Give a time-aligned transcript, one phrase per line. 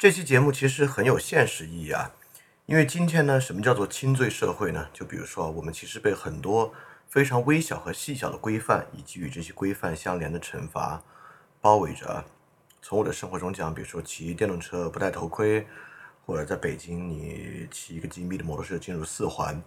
[0.00, 2.14] 这期节目其实很有现实意义啊，
[2.64, 4.88] 因为今天呢，什么叫做轻罪社会呢？
[4.94, 6.72] 就比如说，我们其实被很多
[7.06, 11.02] 非常微小和细小的规范，以及与这些规范相连的惩罚
[11.60, 12.24] 包围着。
[12.80, 15.66] 从我的生活中讲，比如说骑电动车不戴头盔，
[16.24, 19.62] 或者在北京你骑一个金币的摩托车进入四环，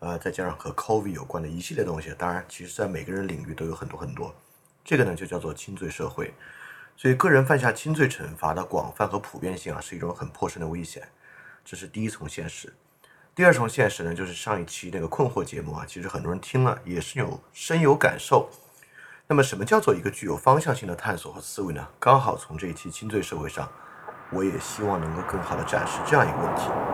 [0.00, 2.14] 呃，再加上和 COVID 有关的一系列东西。
[2.18, 4.34] 当然，其实在每个人领域都有很多很多。
[4.84, 6.34] 这个呢，就叫做轻罪社会。
[6.96, 11.02] 所以，个人犯下轻罪惩罚的广泛和普遍性啊，是一种很迫切的危险。
[11.64, 12.72] 这是第一重现实。
[13.34, 18.48] 第二重现实呢，就是上一期那个困惑节目啊，其实很多人听了也是有深有感受。
[19.26, 21.86] 那么，什么叫做一个具有方向性的探索和思维呢？
[21.98, 23.68] 刚好从这一期轻罪社会上，
[24.30, 26.93] 我也希望能够更好的展示这样一个问题。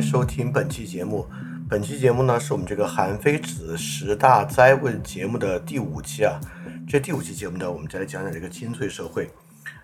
[0.00, 1.26] 收听本期节目。
[1.68, 6.40] 本期节目呢，是我们这个韩非子十大灾问节目的第五期啊。
[6.88, 9.30] 这第五期节目呢，我们再来讲讲这个轻罪社会。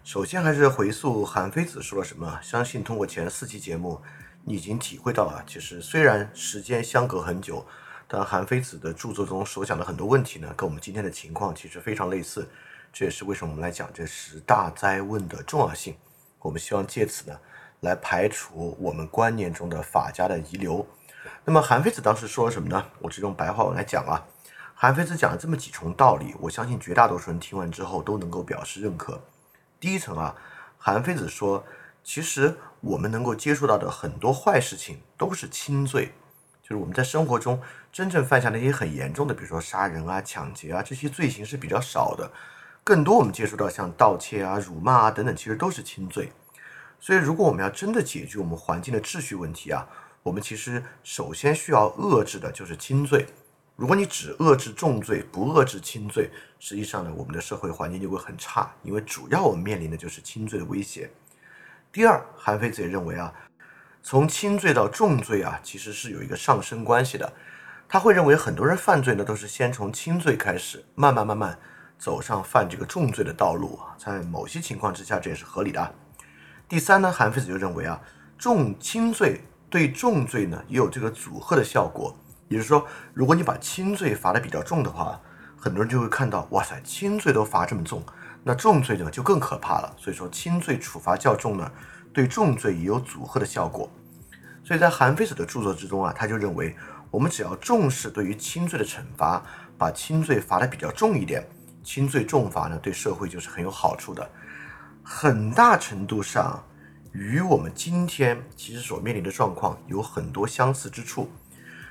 [0.03, 2.39] 首先还是回溯韩非子说了什么。
[2.42, 4.00] 相信通过前四期节目，
[4.45, 7.64] 你已经体会到啊，其实虽然时间相隔很久，
[8.08, 12.48] 但韩非子的著作中所讲的很多问题呢，跟我们今天的情况其实非常类似。
[12.92, 15.95] 这也是为什么我们来讲这十大灾问的重要性。
[16.41, 17.39] 我们希望借此呢。
[17.80, 20.86] 来排除我们观念中的法家的遗留。
[21.44, 22.84] 那么韩非子当时说了什么呢？
[23.00, 24.24] 我只用白话文来讲啊。
[24.74, 29.20] 韩非子讲了这么几重道理，我相信绝大多数人听完之后都能够表示认可。
[29.80, 30.34] 第一层啊，
[30.78, 31.64] 韩非子说，
[32.05, 36.12] 其实我们能够接触到的很多坏事情都是轻罪，
[36.62, 42.30] 就是我们在生活中真正犯下那些很严重的，比如说杀人啊、抢劫啊这些罪行是比较少的。
[42.84, 46.30] 更多我们接触到像盗窃啊、辱骂啊等等，其实都是轻罪。
[46.98, 49.86] 所以，如果我们要真的解决我们环境的秩序问题啊，
[50.23, 53.27] 我们其实首先需要遏制的就是轻罪。
[53.77, 61.11] 如果你只遏制重罪，不遏制轻罪，实际上呢，我们的社会环境就会很差，因为主要我们面临的就是轻罪的威胁。
[61.92, 63.33] 第二，韩非子也认为啊，
[64.02, 67.30] 从轻罪到重罪啊，其实是有一个上升关系的。
[67.89, 71.57] 他会认为很多人犯罪呢，都是先从轻罪开始，慢慢慢慢
[71.98, 73.95] 走上犯这个重罪的道路啊。
[73.96, 75.95] 在某些情况之下，这也是合理的。
[76.68, 78.00] 第三呢，韩非子就认为啊，
[78.36, 79.40] 重轻罪
[79.70, 82.16] 对重罪呢也有这个阻吓的效果，
[82.48, 82.84] 也就是说，
[83.14, 85.20] 如果你把轻罪罚的比较重的话，
[85.56, 88.02] 很多人就会看到，哇塞，轻罪都罚这么重，
[88.42, 89.94] 那重罪呢就更可怕了。
[89.96, 91.70] 所以说，轻罪处罚较重呢，
[92.12, 93.88] 对重罪也有阻吓的效果。
[94.64, 96.77] 所以在韩非子的著作之中啊，他就认为，
[97.12, 99.40] 我们只要重视对于轻罪的惩罚，
[99.78, 101.48] 把轻罪罚的比较重一点，
[101.84, 104.28] 轻罪重罚呢，对社会就是很有好处的。
[105.08, 106.61] 很大程度上
[107.12, 111.30] 与我们今天其实所面临的状况有很多相似之处。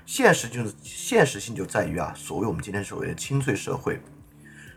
[0.05, 4.01] 现实就是现实性就在于啊，所谓我们今天所谓的轻罪社会，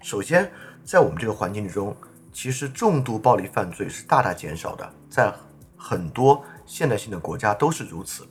[0.01, 0.49] 首先
[0.85, 1.95] 在我们这个环境之中，
[2.33, 5.35] 其实重度暴力犯罪是大大减少的，在
[5.77, 8.25] 很多现代性的国家都是如此。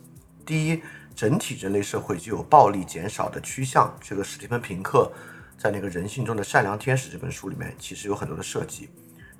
[0.45, 0.81] 第一，
[1.13, 3.93] 整体人类社会就有暴力减少的趋向。
[3.99, 5.11] 这个史蒂芬平克
[5.57, 8.89] 在那个人性中的善良天使这本书里面其实有很多的设计。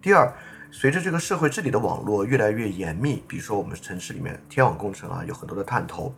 [0.01, 0.29] 第二。
[0.69, 6.13] 随着这个社会治理的网络越来越严密，比如说我们城市里面天网工程啊，有很多的探头，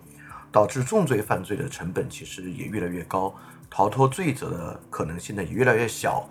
[0.51, 3.33] 导致重罪犯罪的成本其实也越来越高，
[3.69, 6.27] 逃脱罪责的可能性呢也越来越小。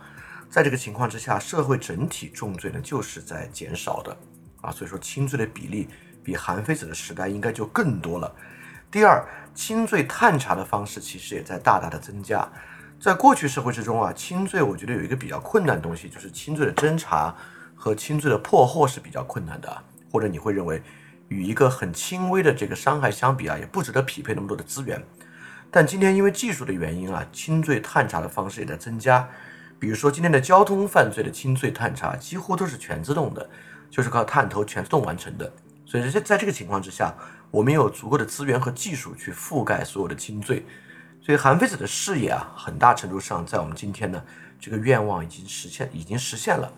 [0.50, 4.14] 在这个情况之下，社会整体重罪呢就是在减少的
[4.60, 5.88] 啊，所以说轻罪的比例
[6.22, 8.34] 比韩非子的时代应该就更多了。
[8.90, 12.46] 第二，轻罪探查的方式其实也在大大的增加。
[13.00, 17.32] 在过去社会之中啊，轻罪我觉得有一个比较困难的东西，就是轻罪的侦查。
[17.78, 20.82] 和轻罪的破获是比较困难的，或者你会认为
[21.28, 25.00] 与一个很轻微的这个伤害相比啊，也不值得匹配那么多的资源。
[25.70, 29.28] 但今天因为技术的原因啊，轻罪探查的方式也在增加。
[29.78, 33.48] 比如说今天的交通犯罪的轻罪探查几乎都是全自动的，
[33.88, 35.52] 就是靠探头全自动完成的。
[35.86, 37.14] 所以在在这个情况之下，
[37.50, 40.66] 我们有足够的资源和技术去覆盖所有的轻罪。
[41.20, 44.20] 所以韩非子的视野啊，很大程度上在我们今天呢，
[44.58, 46.72] 这个愿望已经实现，已经实现了。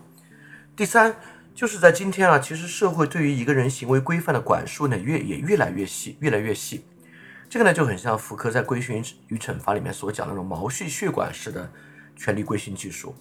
[0.73, 1.15] 第三，
[1.53, 6.85] 就是在今天啊，其实社会对于一个人行为规范的管束呢，越也越来越细，越来越细。
[7.49, 11.69] 这个呢就很像福柯在《规训与惩罚》里面所讲那种毛细血管式的
[12.15, 13.13] 权力规训技术。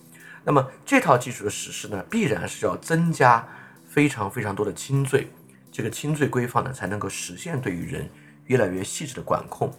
[0.45, 3.47] 那么这套技术的实施呢，必然是要增加
[3.85, 5.29] 非常非常多的轻罪，
[5.73, 8.09] 这个轻罪规范呢才能够实现对于人
[8.47, 9.71] 越来越细致的管控。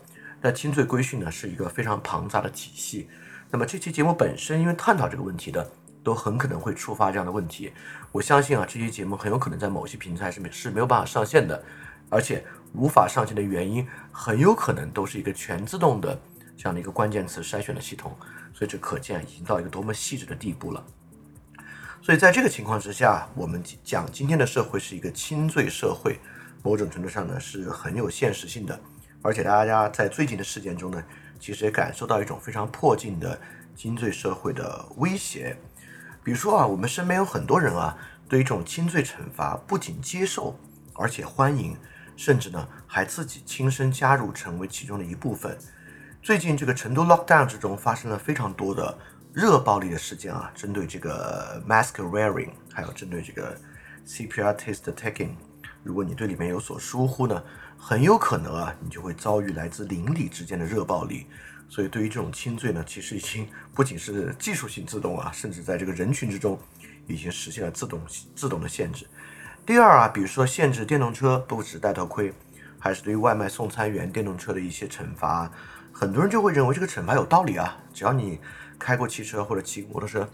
[0.42, 3.08] 那轻罪规训呢是一个非常庞杂的体系。
[3.50, 5.72] 那么这期节目本身因为探讨这个问题的，
[6.04, 7.72] 都很可能会触发这样的问题。
[8.12, 11.64] 我相信啊，这期节目很有可能在某些平台是没是没有办法上线的，
[12.10, 12.44] 而且。
[12.74, 16.18] 无法上线的原因很有可能都是一个全自动的
[16.56, 18.16] 这样的一个关键词筛选的系统，
[18.54, 20.82] 所以这可见已经到一个多么细致的地步了。
[22.02, 26.18] 所以在这个情况之下，我们讲今天的社会是一个轻罪社会，
[26.64, 28.80] 某种程度上呢是很有现实性的，
[29.22, 31.04] 而且大家在最近的事件中呢，
[31.42, 33.38] 其实也感受到一种非常迫近的
[33.76, 35.58] 轻罪社会的威胁。
[36.24, 37.98] 比如说啊，我们身边有很多人啊，
[38.30, 40.60] 对于这种轻罪惩罚不仅接受，
[40.94, 41.76] 而且欢迎。
[42.18, 45.58] 甚至呢，还自己亲身加入，成为其中的一部分。
[46.22, 48.96] 最近这个成都 lockdown 之中发生了非常多的
[49.34, 53.58] 热暴力的事件啊，针对这个 mask wearing，还有针对这个
[54.06, 55.32] CPR test taking。
[55.82, 57.42] 如果你对里面有所疏忽呢，
[57.76, 61.26] 很有可能啊，你就会遭遇来自邻里之间的热暴力。
[61.72, 66.60] 所以对于这种轻罪呢，其实已经不仅是技术性自动啊，甚至在这个人群之中
[67.08, 68.02] 已经实现了自动
[68.36, 69.08] 自动的限制。
[69.66, 72.34] 第二啊，比如说限制电动车不止戴头盔，
[72.78, 75.50] 还是对于外卖送餐员电动车的一些惩罚，
[75.94, 77.78] 很多人就会认为这个惩罚有道理啊。
[77.94, 78.42] 只要你
[78.78, 80.28] 开过汽车或者骑摩托车，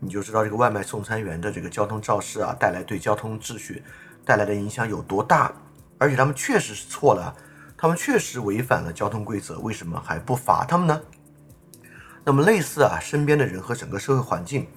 [0.00, 3.80] 你就知道这个外卖送餐员的这个交通肇事啊，带来对交通秩序
[4.24, 5.54] 带来的影响有多大。
[5.98, 7.32] 而且他们确实是错了，
[7.80, 11.00] 他们确实违反了交通规则，为什么还不罚他们呢？
[12.22, 14.68] 那么类似啊，身边的人和整个社会环境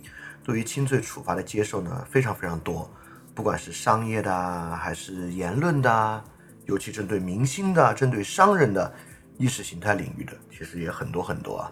[0.42, 2.90] 对于轻罪处罚的接受呢，非常非常多。
[3.36, 6.24] 不管是商业的啊还是言论的啊，
[6.66, 8.94] 尤其针对明星的、针对商人的
[9.38, 11.70] 意识形态领域的，其实也很多很多啊。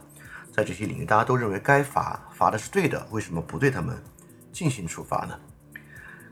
[0.51, 3.97] 在这些领域，大家都认为该罚，罚的是对的，为什么不对他们
[4.51, 5.39] 进行处罚呢？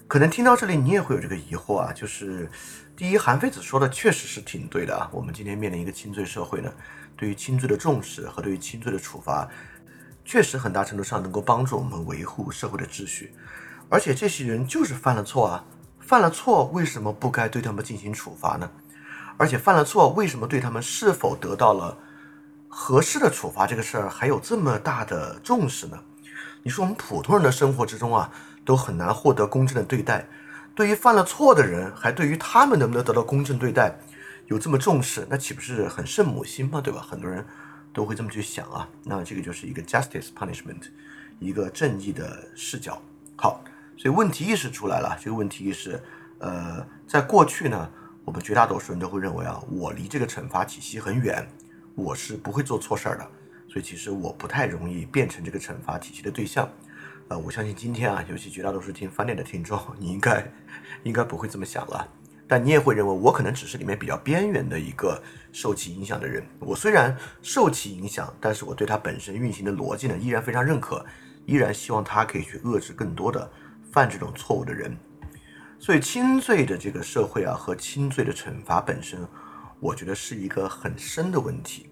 [0.09, 1.93] 可能听到这里，你也会有这个疑惑啊。
[1.93, 2.49] 就是
[2.97, 5.07] 第一，韩非子说的确实是挺对的啊。
[5.13, 6.73] 我们今天面临一个轻罪社会呢，
[7.15, 9.47] 对于轻罪的重视和对于轻罪的处罚，
[10.25, 13.35] 确实很大程度上能够帮助我们维护社会的秩序。
[13.87, 15.63] 而且这些人就是犯了错啊，
[15.99, 18.67] 犯了错为什么不该对他们进行处罚呢？
[19.37, 21.95] 而且犯了错为什么对他们是否得到了
[22.67, 25.99] 合适的处罚这个事儿还有这么大的重视呢？
[26.63, 28.29] 你说我们普通人的生活之中啊，
[28.65, 30.25] 都很难获得公正的对待，
[30.75, 33.95] 对于犯了错的人，还对于他们能不能得到公正对待
[34.47, 36.81] 有这么重视，那岂不是很圣母心吗？
[36.81, 37.01] 对吧？
[37.01, 37.45] 很多人
[37.93, 38.87] 都会这么去想啊。
[39.03, 40.83] 那这个就是一个 justice punishment，
[41.39, 43.01] 一个正义的视角。
[43.35, 43.63] 好。
[44.01, 46.01] 所以问题意识出来了，这个问题意识，
[46.37, 47.91] 呃，在过去呢，
[48.23, 51.45] 我们绝大多数人都会认为啊，我离这个惩罚体系很远，
[51.95, 53.27] 我是不会做错事儿的，
[53.67, 56.69] 所以其实我不太容易变成这个惩罚体系的对象。
[57.29, 60.51] 呃，我相信今天啊，尤其绝大多数听翻脸的听众，你应该
[61.03, 62.07] 应该不会这么想了，
[62.47, 65.21] 但你也会认为我可能只是里面比较边缘的一个
[65.51, 66.43] 受其影响的人。
[66.59, 71.05] 我虽然受其影响，但是我对它本身运行的逻辑呢，依然非常认可，
[71.45, 73.49] 依然希望它可以去遏制更多的。
[73.91, 74.95] 犯这种错误的人，
[75.79, 79.19] 所以轻罪的这个社会啊，和轻罪的惩罚本身，
[79.79, 81.89] 我觉得是一个很深的问题。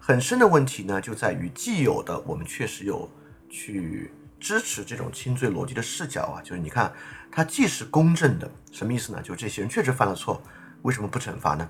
[0.00, 3.06] 很深的问题呢，就在于既有的我们确实有
[3.50, 4.10] 去
[4.46, 6.92] 支持这种轻罪逻辑的视角啊，就是你看
[7.32, 9.20] 它既是公正的，什么意思呢？
[9.20, 10.40] 就是这些人确实犯了错，
[10.82, 11.68] 为什么不惩罚呢？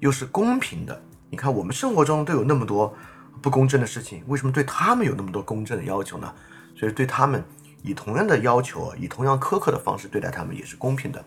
[0.00, 2.94] 又是公平的，你看我们生活中都有那么多
[3.40, 6.30] 不公正的事情，为什么对他们有那么多公正的要求呢？
[6.76, 7.42] 所以对他们。
[7.82, 11.24] 以同样的要求，以同样苛刻的方式对待他们也是公平的，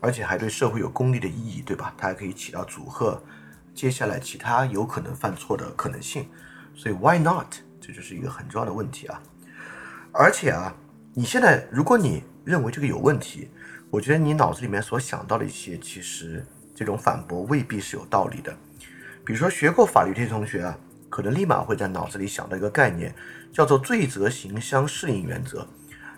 [0.00, 1.92] 而且还对社会有公利的意义，对吧？
[1.98, 3.20] 它还可以起到阻吓
[3.74, 6.26] 接下来其他有可能犯错的可能性。
[6.74, 7.56] 所以 why not？
[7.80, 9.20] 这就是一个很重要的问题啊！
[10.12, 10.74] 而且啊，
[11.14, 13.48] 你现在如果你认为这个有问题，
[13.90, 18.56] 我觉得你脑子里面所想到的一些，其实这种反驳未必是有道理的。
[19.24, 20.76] 比如说学过法律这些同学啊，
[21.08, 23.14] 可能立马会在脑子里想到一个概念，
[23.52, 25.66] 叫做罪责刑相适应原则。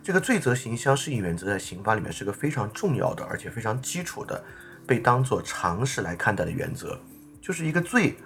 [0.02, 4.42] 这个罪责刑相适应原则在刑法里面是个非常重要的，而且非常基础的，
[4.87, 6.99] 被当做常识来看待的原则，
[7.40, 8.16] 就是一个罪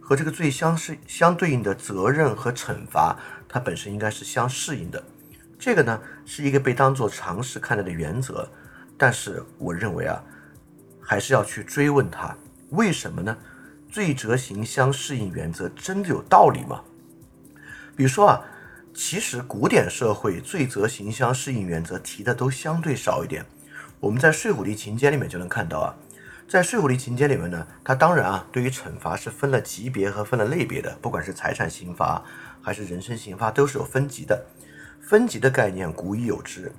[0.00, 3.16] 和这个罪相是相对应的责任和惩罚，
[3.48, 5.02] 它本身应该是相适应的。
[5.62, 8.48] 这个呢是一个被当做常识看待的原则，
[8.98, 10.20] 但是我认为啊，
[11.00, 12.36] 还是要去追问它
[12.70, 13.36] 为什么呢？
[13.88, 16.82] 罪责刑相适应原则真的有道理吗？
[17.94, 18.44] 比如说啊。
[18.94, 23.42] 其实古典社会罪责刑相适应原则提的都相对少一点。
[24.00, 25.96] 我们在《睡虎地秦简》里面就能看到啊，
[26.46, 32.22] 在税务离情节里面呢，它当然啊，对于惩罚是分了级别和分了类别的，不管是财产刑罚
[32.60, 34.44] 还是人身刑罚，都是有分级的。
[35.02, 36.72] 分级的概念古已有之，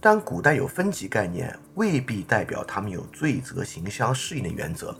[0.00, 4.94] 但古代有分级概念，未必代表他们有罪责刑相适应的原则。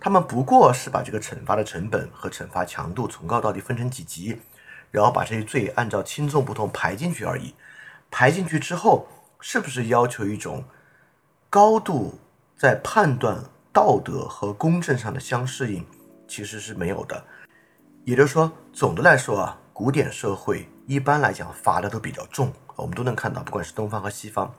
[0.00, 4.36] 他们不过是把这个惩罚的成本和惩罚强度从高到低分成几级，
[4.90, 7.54] 然后把这些罪按照轻重不同排进去而已。
[8.10, 9.06] 排进去之后，
[9.38, 10.64] 是不是要求一种
[11.48, 12.18] 高度
[12.56, 13.38] 在判断？
[13.72, 15.84] 道德和公正上的相适应
[16.28, 17.24] 其实是没有的，
[18.04, 24.54] 也就是说，总的来说啊，古典社会一般来讲罚的都比较重，我们都能看到，不管是东方和西方，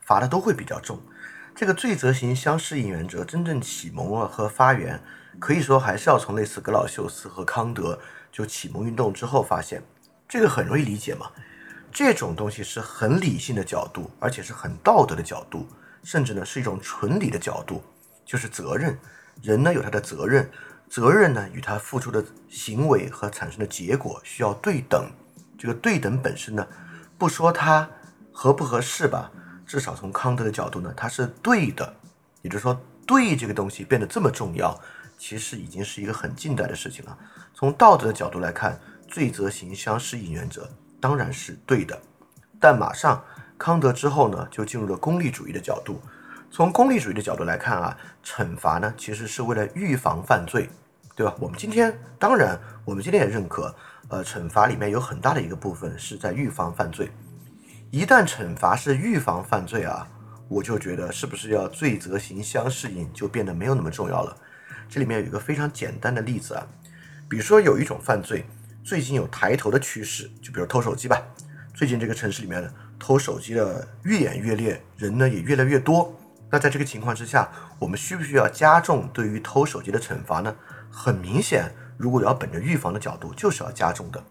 [0.00, 0.98] 罚的都会比较重。
[1.54, 4.98] 这个罪责刑相适应原则真正启蒙了和发源，
[5.38, 7.98] 可以说还是要从类似格老修斯和康德
[8.32, 9.82] 就启蒙运动之后发现，
[10.26, 11.30] 这个很容易理解嘛，
[11.92, 15.68] 这种东西是很理性的角度，而且是很道德的角度，
[16.02, 17.82] 甚至呢是一种纯理的角度。
[18.24, 18.98] 就是责任，
[19.40, 20.50] 人呢有他的责任，
[20.90, 25.08] 责任呢与他付出的行为和产生的结果需要对等。
[25.66, 26.64] 这个对等本身呢，
[27.18, 27.90] 不说它
[28.30, 29.28] 合不合适吧，
[29.66, 31.92] 至少从康德的角度呢，它是对的。
[32.42, 34.80] 也就是说，对这个东西变得这么重要，
[35.18, 37.18] 其实已经是一个很近代的事情了。
[37.52, 40.70] 从道德的角度来看，罪责刑相适应原则
[41.00, 42.00] 当然是对的，
[42.60, 43.20] 但马上
[43.58, 46.00] 康德之后呢，就进入了功利主义的角度。
[46.48, 50.70] 从功利主义的角度来看啊，惩罚呢其实是为了预防犯罪，
[51.16, 51.34] 对吧？
[51.40, 53.74] 我们今天当然，我们今天也认可，
[54.08, 57.10] 呃，惩罚里面有很大的一个部分是在预防犯罪。
[57.90, 60.06] 一旦惩罚是预防犯罪啊，
[60.48, 64.36] 我就觉得是不是要罪责刑相适应就变得没有那么重要了。
[64.88, 66.66] 这里面有一个非常简单的例子啊，
[67.28, 68.46] 比如说有一种犯罪
[68.84, 71.20] 最近有抬头的趋势，就比如偷手机吧。
[71.74, 76.14] 最近这个城市里面，偷手机的越演越烈，人呢也越来越多。
[76.48, 80.54] 那在这个情况之下，我们需不需要加重对于偷手机的惩罚呢？
[80.90, 84.22] 很明显，如果要本着预防的角度，就是要加重的。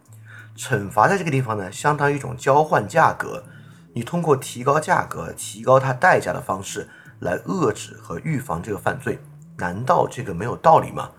[0.55, 3.43] 惩罚在这个地方呢，相当于一种交换价格，
[3.93, 6.87] 你通过提高价格、提高它代价的方式
[7.19, 9.19] 来遏制和预防这个犯罪。
[9.57, 11.09] 难道这个没有道理吗？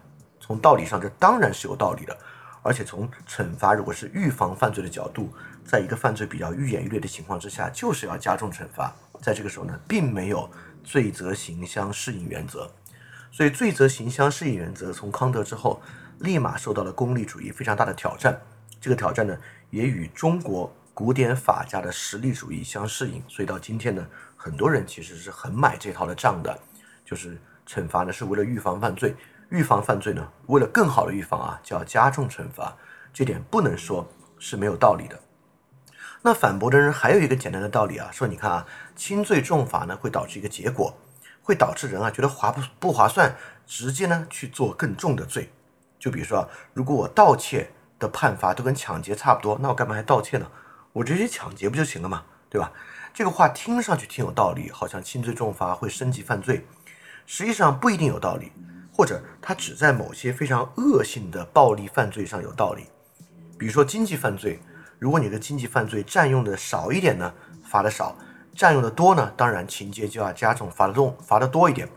[0.40, 2.16] 从道理上，这当然是有道理的。
[2.62, 5.32] 而且从惩罚如果是预防犯罪的角度，
[5.64, 8.94] 在一个犯罪比较愈演愈烈的情况之下，就是要加重惩罚。
[9.20, 10.48] 在这个时候呢，并没有。
[10.86, 12.70] 罪责刑相适应原则，
[13.32, 15.82] 所以罪责刑相适应原则从康德之后，
[16.20, 18.40] 立马受到了功利主义非常大的挑战。
[18.80, 19.36] 这个挑战呢，
[19.70, 23.22] 也与中国古典法家的实力主义相适应。
[23.28, 24.06] 所以到今天呢，
[24.36, 26.58] 很多人其实是很买这套的账的，
[27.04, 29.14] 就是惩罚呢是为了预防犯罪，
[29.50, 32.76] 预防犯罪呢，为了更好的预防啊，就要加重惩罚。
[33.12, 34.06] 这点不能说
[34.38, 35.18] 是没有道理的。
[36.22, 40.96] 那反驳的人还有一个简单的道理啊，说你看啊，轻罪重罚呢会导致一个结果，
[41.42, 43.34] 会导致人啊觉得划不不划算，
[43.66, 45.50] 直接呢去做更重的罪。
[46.06, 50.46] 就比如说，如果我盗窃的判罚都跟抢劫差不多，那我干嘛还盗窃呢？
[50.92, 52.70] 我直接抢劫不就行了嘛，对吧？
[53.12, 56.64] 这个话听上去挺有道理，好像轻罪重罚会升级犯罪，
[57.26, 58.52] 实际上不一定有道理，
[58.92, 62.84] 或者它只在某些非常恶性的暴力犯罪上有道理，
[63.58, 64.60] 比如说经济犯罪。
[65.00, 67.34] 如果你的经济犯罪占用的少一点呢，
[67.64, 68.16] 罚的少；
[68.54, 71.88] 占用的多呢，当然情节就要加重，罚的重，罚的多一点。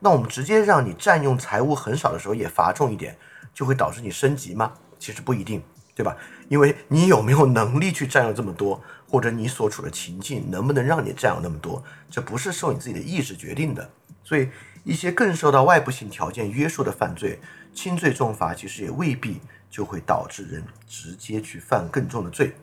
[0.00, 3.16] 那我们直接让你占用财物很少的时候也罚重一点，
[3.54, 4.72] 就会导致你升级吗？
[4.98, 5.62] 其实不一定，
[5.94, 6.16] 对吧？
[6.48, 13.90] 因为你有没有能力去占有这么多，或者你所处的情境能不能让你占有那么多，这不是受你自己的意志决定的。
[14.22, 14.48] 所以
[14.84, 17.40] 一些更受到外部性条件约束的犯罪，
[17.74, 19.40] 轻罪重罚其实也未必。
[19.72, 22.54] 就会导致人直接去犯更重的罪，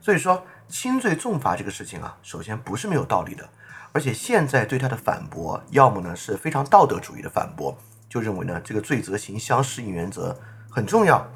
[0.00, 3.46] 所以说轻罪重罚这个事情啊，首先不是没有道理的，
[3.92, 7.76] 而且现在对他的反驳，要么呢是非常道德主义的反驳，
[8.12, 10.38] 就认为呢这个罪责刑相适应原则
[10.68, 11.26] 很重要。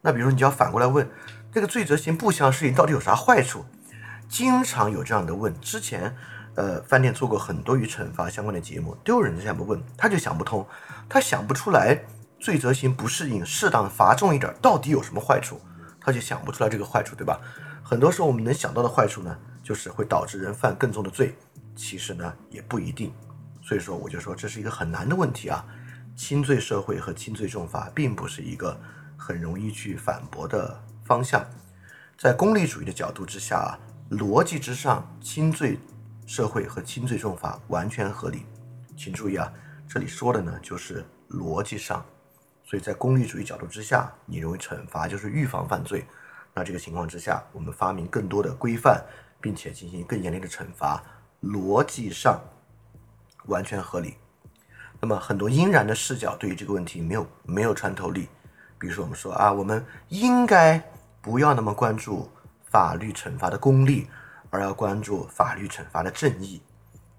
[0.00, 1.06] 那比如说你就要反过来问，
[1.52, 3.66] 这个罪责刑不相适应到底有啥坏处？
[4.30, 5.52] 经常有这样的问。
[5.60, 6.16] 之前
[6.54, 10.66] 呃饭店做过很多与惩罚相关的节目，都有人这样问，他就想不通，
[11.06, 12.02] 他想不出来。
[12.40, 15.60] 罪责刑不适应，适当罚重一点，到底有什么坏处？
[16.00, 17.38] 他就想不出来这个坏处，对吧？
[17.84, 21.36] 很多时候我们能想到的坏处呢，就是会导致人犯更重的罪。
[21.76, 23.12] 其实呢，也不一定。
[23.62, 25.64] 所以说，我就说这是一个很难的问题啊。
[26.14, 28.78] 轻罪社会和轻罪重罚并不是一个
[29.16, 31.44] 很容易去反驳的方向。
[32.18, 33.78] 在功利主义的角度之下，
[34.10, 35.78] 逻辑之上，轻罪
[36.26, 38.44] 社会和轻罪重罚完全合理。
[38.96, 39.52] 请注意啊，
[39.88, 42.04] 这里说的呢，就是逻辑上。
[42.64, 46.06] 所以在功利主义角度之下，你认为惩罚就是预防犯罪，
[46.54, 49.02] 那这个情况之下，我们发明更多的规范，
[49.40, 51.02] 并且进行更严厉的惩罚，
[51.42, 52.40] 逻辑上
[53.46, 54.14] 完全合理。
[55.02, 58.28] 那么很多阴然的视角对于这个问题没有没有穿透力。
[58.78, 60.80] 比如说我们说啊，我们应该
[61.20, 62.30] 不要那么关注
[62.70, 64.06] 法律惩罚的功利，
[64.48, 66.62] 而要关注法律惩罚的正义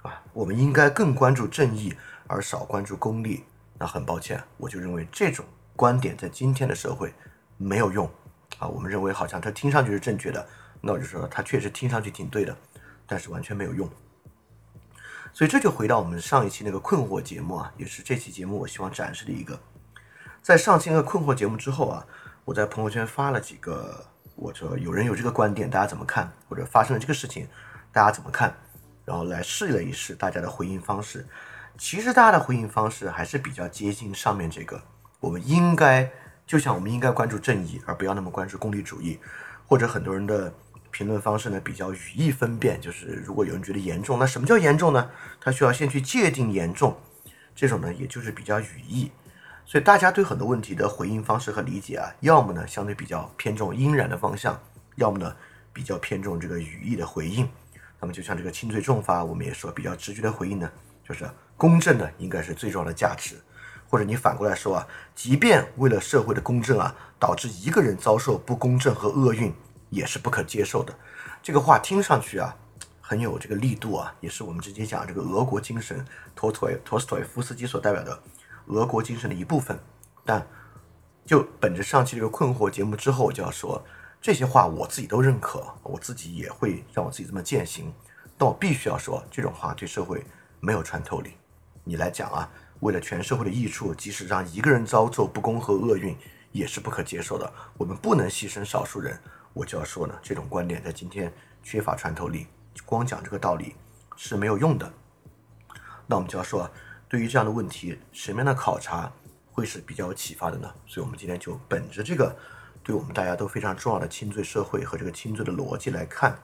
[0.01, 0.23] 啊。
[0.31, 1.93] 我们应该更关注正义，
[2.25, 3.43] 而少关注功利。
[3.77, 5.43] 那很抱歉，我就认为这种
[5.75, 7.13] 观点在今天的社会
[7.57, 8.09] 没有用
[8.59, 8.67] 啊。
[8.67, 10.47] 我们认为好像它听上去是正确的，
[10.79, 12.55] 那我就说它确实听上去挺对的，
[13.05, 13.89] 但是完全没有用。
[15.33, 19.59] 所以这就回到我们上一期那个困惑节目啊，也是这期节目我希望展示的一个。
[20.43, 22.05] 在上期那个困惑节目之后啊，
[22.45, 26.31] 我在朋友圈发了几个，我说有人有这个观点，大家怎么看？
[26.47, 27.47] 或者发生了这个事情，
[27.91, 28.55] 大家怎么看？
[29.05, 31.25] 然后来试了一试大家的回应方式。
[31.79, 34.79] 其实大家的回应方式还是比较接近上面这个，
[35.19, 36.07] 我们应该
[36.45, 39.19] 就像我们应该关注正义，而不要那么关注功利主义，
[39.65, 40.53] 或者很多人的。
[40.93, 45.09] 评论方式呢比较语义分辨，就是如果有人觉得严重，那什么叫严重呢？
[45.41, 46.95] 他需要先去界定严重，
[47.55, 49.12] 这种呢也就是比较语义。
[49.65, 54.57] 所以大家对很多问题的回应方式和理解啊，要么呢相对比较偏重应然的方向，
[54.95, 55.35] 要么呢
[55.73, 57.50] 比较偏重这个语义的回应。
[58.00, 60.71] 那么就像这个轻罪重罚，我们也说比较直觉的回应呢，
[61.03, 63.35] 就是公正呢应该是最重要的价值。
[63.89, 69.53] 或者你反过来说啊，即便为了社会的公正啊，导致一个人遭受不公正和厄运。
[69.93, 70.93] 也是不可接受的，
[71.41, 72.55] 这个话听上去啊，
[73.00, 76.03] 很有这个力度啊，也是我们直接讲这个俄国精神，
[76.35, 78.19] 托托托斯托耶夫斯基所代表的
[78.67, 79.79] 俄国精神的一部分。
[80.25, 80.45] 但
[81.25, 83.81] 就本着上期这个困惑节目之后，我就要说
[84.19, 87.93] 这些话，我自己都认可，我自己也会让我自己这么践行。
[88.35, 90.25] 但我必须要说，这种话对社会
[90.59, 91.33] 没有穿透力。
[91.83, 96.17] 你来讲啊，为了全社会的益处，即使让一个人遭受不公和厄运，
[96.51, 97.53] 也是不可接受的。
[97.77, 99.19] 我们不能牺牲少数人。
[99.53, 101.31] 我就要说呢，这种观点在今天
[101.62, 102.48] 缺乏穿透力，
[102.86, 103.75] 光讲这个道理
[104.15, 104.91] 是没有用的。
[106.07, 106.69] 那我们就要说，
[107.07, 109.12] 对于这样的问题，什么样的考察
[109.51, 110.74] 会是比较有启发的呢？
[110.88, 112.36] 所以，我们今天就本着这个
[112.83, 116.37] 对我们大家都非常重要的轻罪社会和这个轻罪的逻辑来看，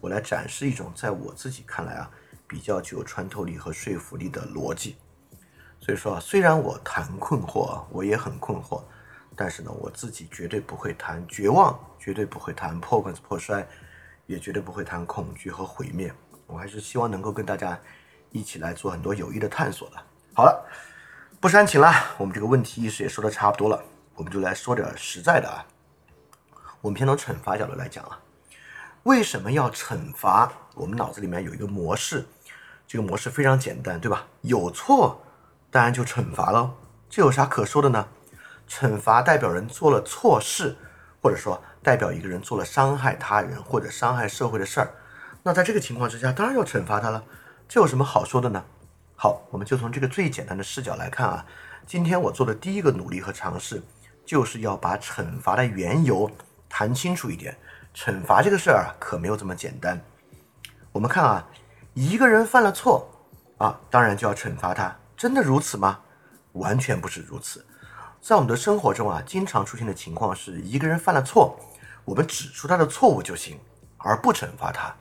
[0.00, 2.10] 我来展示一种在我自己看来啊
[2.46, 4.96] 比较具有穿透力和说服力的逻辑。
[5.80, 8.82] 所以说啊，虽然我谈困惑，我也很困惑。
[9.40, 13.66] 但是呢，我自己绝对不会谈绝望，绝对不会谈破罐子破摔，
[14.26, 16.12] 也绝对不会谈恐惧和毁灭。
[16.46, 17.80] 我还是希望能够跟大家
[18.32, 19.96] 一起来做很多有益的探索的。
[20.34, 20.62] 好了，
[21.40, 23.82] 不煽情了，我们这个问题意识也说的差不多了，
[24.14, 25.64] 我们就来说点实在的啊。
[26.82, 28.20] 我们先从惩罚角度来讲啊，
[29.04, 30.52] 为什么要惩罚？
[30.74, 32.26] 我们脑子里面有一个模式，
[32.86, 34.26] 这个模式非常简单，对吧？
[34.42, 35.18] 有错，
[35.70, 36.74] 当然就惩罚了，
[37.08, 38.06] 这有啥可说的呢？
[38.70, 40.76] 惩罚代表人做了错事，
[41.20, 44.94] 或者说代表一个人做了伤害他人或者伤害社会的事儿，
[45.42, 47.24] 那在这个情况之下，当然要惩罚他了。
[47.68, 48.64] 这有什么好说的呢？
[49.16, 51.44] 好，我们就从这个最简单的视角来看啊。
[51.84, 53.82] 今天我做的第一个努力和尝试，
[54.24, 56.30] 就是要把惩罚的缘由
[56.68, 57.56] 谈清楚一点。
[57.92, 60.00] 惩罚这个事儿啊，可没有这么简单。
[60.92, 61.44] 我们看啊，
[61.94, 63.10] 一个人犯了错
[63.58, 65.98] 啊，当然就要惩罚他，真的如此吗？
[66.52, 67.64] 完全不是如此。
[68.20, 71.58] 在我们的生活中啊，经常出现的情况是一个人犯了错，
[72.04, 73.58] 我们指出他的错误就行，
[73.96, 74.94] 而不惩罚他。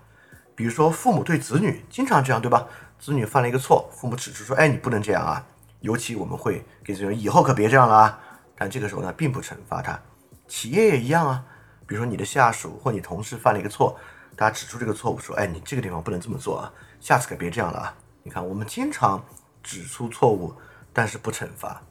[0.56, 2.66] 比如说父母对子女经常这样，对吧？
[2.98, 5.46] 子女犯了一个错，父母指出说：“哎，你不能这样啊。”
[5.82, 8.20] 尤其我们会给子女以后可别这样了啊。
[8.56, 10.00] 但这个时候呢，并不惩罚他。
[10.48, 11.44] 企业也一样啊。
[11.86, 13.98] 比如说你的下属或你同事犯了一个错，
[14.36, 19.24] 大家指出这个错误，说：“哎，你这个地方不能这么做啊，下次可别这样了啊。”你看，我们经常
[19.62, 20.54] 指出错误，
[20.94, 21.82] 但是不惩罚。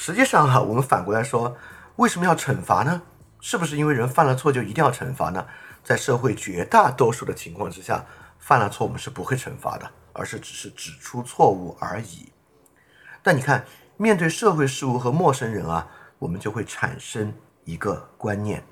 [0.00, 1.56] 实际上哈，我们反过来说，
[1.96, 3.02] 为什么要惩罚呢？
[3.40, 5.44] 是不是因为人犯了错就一定要惩罚呢？
[5.82, 8.06] 在社会绝大多数的情况之下，
[8.38, 12.32] 犯了错我们是不会惩罚的，而是只是指出错误而已。
[13.24, 13.64] 但你看，
[13.96, 15.88] 面对社会事物和陌生人啊，
[16.20, 17.34] 我们就会产生
[17.64, 18.64] 一个观念，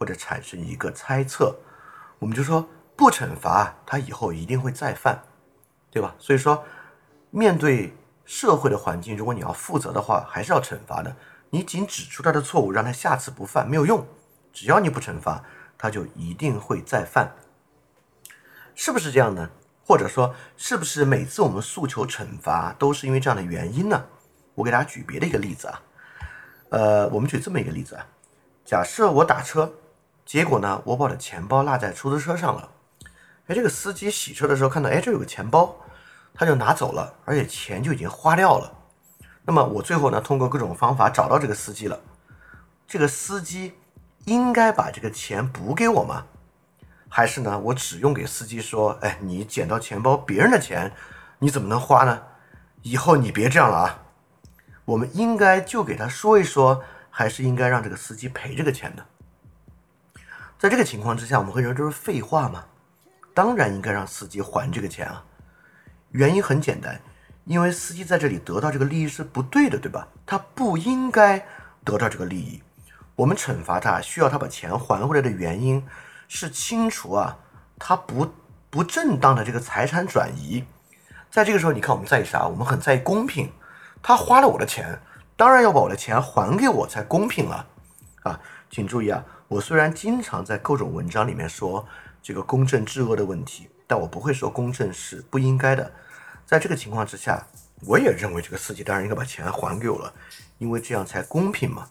[0.00, 1.54] 或者产生一个猜测，
[2.18, 5.22] 我们就说不惩罚他以后一定会再犯，
[5.92, 6.12] 对吧？
[6.18, 6.64] 所以说，
[7.30, 7.94] 面对。
[8.24, 11.14] 社会的环境，如果你要负责的话，还是要惩罚的。
[11.50, 14.06] 你仅指出他的错误，让他下次不犯没有用。
[14.52, 15.44] 只要你不惩罚，
[15.76, 17.34] 他就一定会再犯，
[18.74, 19.50] 是不是这样呢？
[19.84, 24.04] 或者说，是不是每次我们诉求惩罚都是因为这样的原因呢？
[24.54, 25.82] 我给大家举别的一个例子啊，
[26.70, 28.06] 呃，我们举这么一个例子啊，
[28.64, 29.74] 假设我打车，
[30.24, 32.70] 结果呢，我把我的钱包落在出租车上了。
[33.46, 35.76] 哎，这个司机洗车的时候看到，哎，这有个钱包。
[36.34, 38.72] 他就拿走了，而且钱就已经花掉了。
[39.44, 41.98] 那么我最后呢，通过各种方法找到这个司机了。
[42.86, 43.74] 这个司机
[44.24, 46.26] 应该把这个钱补给我吗？
[47.08, 50.92] 还是呢，我只用给司机说：“哎，你捡到钱包别人的钱，
[51.38, 52.22] 你怎么能花呢？
[52.82, 54.02] 以后你别这样了啊！
[54.84, 59.04] 我们应该就给他说一说，还是应该让这个司机赔这个钱呢？
[60.58, 62.64] 在这个情况之下，我们会认为这是废话吗？
[63.34, 65.24] 当然应该让司机还这个钱啊！
[66.12, 67.00] 原因很简单，
[67.44, 70.06] 因为司机在这里得到这个利益是不对的，对吧？
[70.24, 71.44] 他不应该
[71.84, 72.62] 得到这个利益。
[73.16, 75.84] 我们惩罚他，需要他把钱还回来的原因
[76.28, 77.38] 是清除啊，
[77.78, 78.32] 他不
[78.70, 80.64] 不正当的这个财产转移。
[81.30, 82.46] 在这个时候，你看我们在意啥？
[82.46, 83.50] 我们很在意公平。
[84.02, 84.98] 他花了我的钱，
[85.36, 87.66] 当然要把我的钱还给我才公平了
[88.22, 88.40] 啊！
[88.68, 91.86] 请注意啊，我虽然经常在各种文章里面说
[92.22, 95.92] 这个公正治恶的问题，但我不会说公正是不应该的。
[96.52, 97.42] 在这个情况之下，
[97.86, 100.12] 我也认为这个司机当然应该把钱还给我了，
[100.58, 101.88] 因为这样才公平嘛。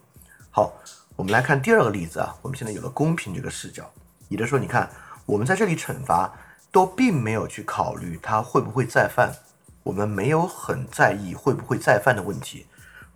[0.52, 0.72] 好，
[1.16, 3.92] 我们来看第二个例子啊，我们现在有了公平这个视角，
[4.28, 4.88] 也就是说，你看
[5.26, 6.32] 我们在这里惩罚
[6.70, 9.34] 都并没有去考虑他会不会再犯。
[9.82, 12.64] 我们没有很在意会不会再犯的问题，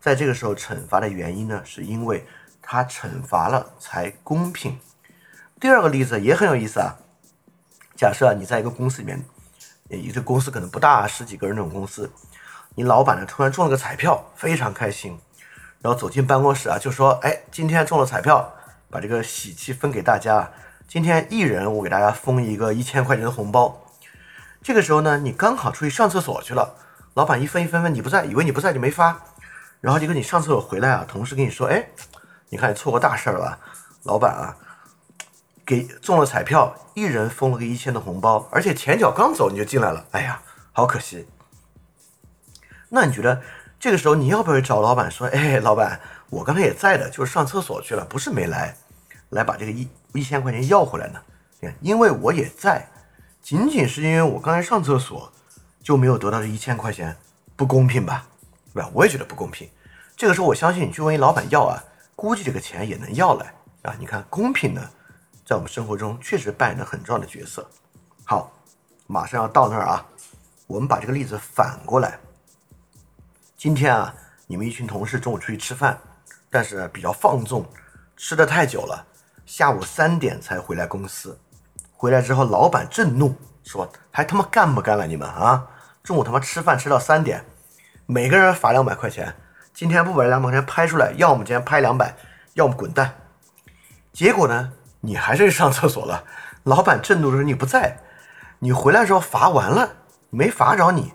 [0.01, 2.27] 在这个时候惩罚的原因呢，是因为
[2.61, 4.77] 他惩罚了才公平。
[5.61, 6.97] 第二个例子也很有意思啊，
[7.97, 9.25] 假设你在一个公司里面，
[9.89, 12.11] 一个公司可能不大，十几个人那种公司，
[12.75, 15.19] 你老板呢突然中了个彩票，非常开心，
[15.81, 18.53] 然后走进办公室啊，就说：“哎，今天中了彩票，
[18.91, 20.51] 把这个喜气分给大家，
[20.89, 23.83] 今天一人我给大家封一个一千块钱的红包。”
[24.63, 26.75] 这个时候呢，你刚好出去上厕所去了，
[27.15, 29.21] 老板一分一分问你不在，以为你不在就没发，
[29.81, 31.87] 然后结果你上厕所回来啊，同事跟你说，哎，
[32.49, 33.59] 你看你错过大事了？
[34.03, 34.57] 老板啊，
[35.67, 40.41] 给中了彩票，一人封了个一千的红包，而且前脚刚走你就进来了，哎呀，
[40.73, 41.27] 好可惜。
[42.89, 43.43] 那你觉得
[43.81, 46.01] 这个时候你要不要找老板说，哎，老板，
[46.31, 48.77] 我刚才也在的，就是上厕所去了，不是没来，
[49.31, 51.21] 来把这个一一千块钱要回来呢？
[51.81, 52.89] 因为我也在。
[53.43, 55.33] 仅仅是因为我刚才上厕所
[55.81, 57.17] 就没有得到这一千块钱，
[57.55, 58.27] 不公平吧？
[58.75, 58.91] 对吧？
[58.93, 59.69] 我也觉得不公平。
[60.17, 61.83] 这个时候，我相信你去问一老板要啊，
[62.17, 63.95] 估计这个钱也能要来啊。
[63.99, 64.83] 你看，公平呢，
[65.47, 67.65] 在我们生活中确实扮演了很重要的角色。
[68.25, 68.53] 好，
[69.07, 70.05] 马上要到那儿啊，
[70.67, 72.19] 我们把这个例子反过来。
[73.57, 74.13] 今天啊，
[74.49, 75.97] 你们一群同事中午出去吃饭，
[76.51, 77.65] 但是比较放纵，
[78.17, 79.07] 吃的太久了，
[79.47, 81.39] 下午三点才回来公司。
[81.93, 83.33] 回来之后，老板震怒，
[83.63, 85.07] 说：“还他妈干不干了？
[85.07, 85.65] 你们啊，
[86.03, 87.45] 中午他妈吃饭吃到三点，
[88.07, 89.33] 每个人罚两百块钱。
[89.73, 92.17] 今天不把这两百块钱拍出来，要么今天拍两百，
[92.55, 93.15] 要么滚蛋。”
[94.13, 94.73] 结果呢，
[95.07, 96.25] 你还是上厕所了。
[96.65, 97.97] 老板震怒的时候你不在，
[98.59, 99.89] 你回来的时候罚完了，
[100.31, 101.13] 没罚着你。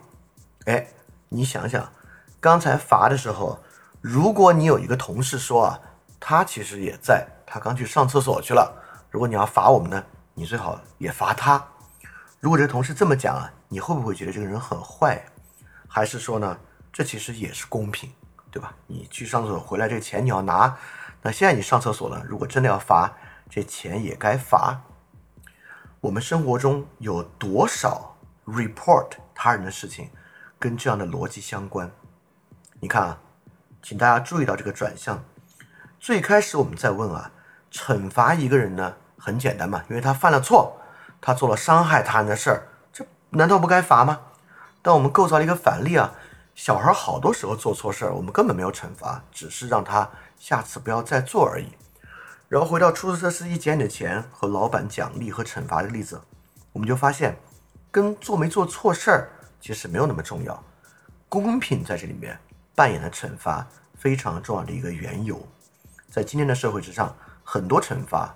[0.65, 0.87] 哎，
[1.27, 1.91] 你想想，
[2.39, 3.59] 刚才罚的时候，
[3.99, 5.79] 如果你有一个同事说啊，
[6.21, 8.73] 他其实也在，他刚去上厕所去了。
[9.09, 10.01] 如果你要罚我们呢？
[10.33, 11.61] 你最好也罚他。
[12.39, 15.21] 如果这个同事这么讲啊，你会不会觉得这个人很坏？
[15.85, 16.57] 还是说呢，
[16.93, 18.09] 这其实也是公平，
[18.49, 18.73] 对吧？
[18.87, 20.73] 你去上厕所回来，这个钱你要拿。
[21.21, 23.11] 那现在你上厕所了，如果真的要罚，
[23.53, 24.81] 这钱也该罚。
[25.99, 30.09] 我们生活中有多少 report 他人的事情
[30.57, 31.91] 跟这样的逻辑相关？
[32.79, 33.19] 你看啊，
[33.83, 35.21] 请大家注意到这个转向。
[35.99, 37.29] 最开始我们在问啊，
[37.69, 38.95] 惩罚一个人呢？
[39.17, 40.79] 很简单嘛，因为他犯了错，
[41.19, 44.21] 他做了伤害他人的事儿，这难道不该罚吗？
[44.81, 46.15] 但我们构造了一个反例啊，
[46.55, 50.09] 小孩好多时候做错事儿，我们根本没有惩罚，只是让他
[50.39, 51.67] 下次不要再做而已。
[52.51, 56.19] 然后回到出租车司机捡你的钱和老板奖励和惩罚的例子，
[56.73, 57.37] 我们就发现，
[57.89, 59.29] 跟做没做错事儿
[59.61, 60.61] 其实没有那么重要，
[61.29, 62.37] 公平在这里面
[62.75, 65.41] 扮演了惩罚非常重要的一个缘由。
[66.09, 68.35] 在今天的社会之上，很多惩罚。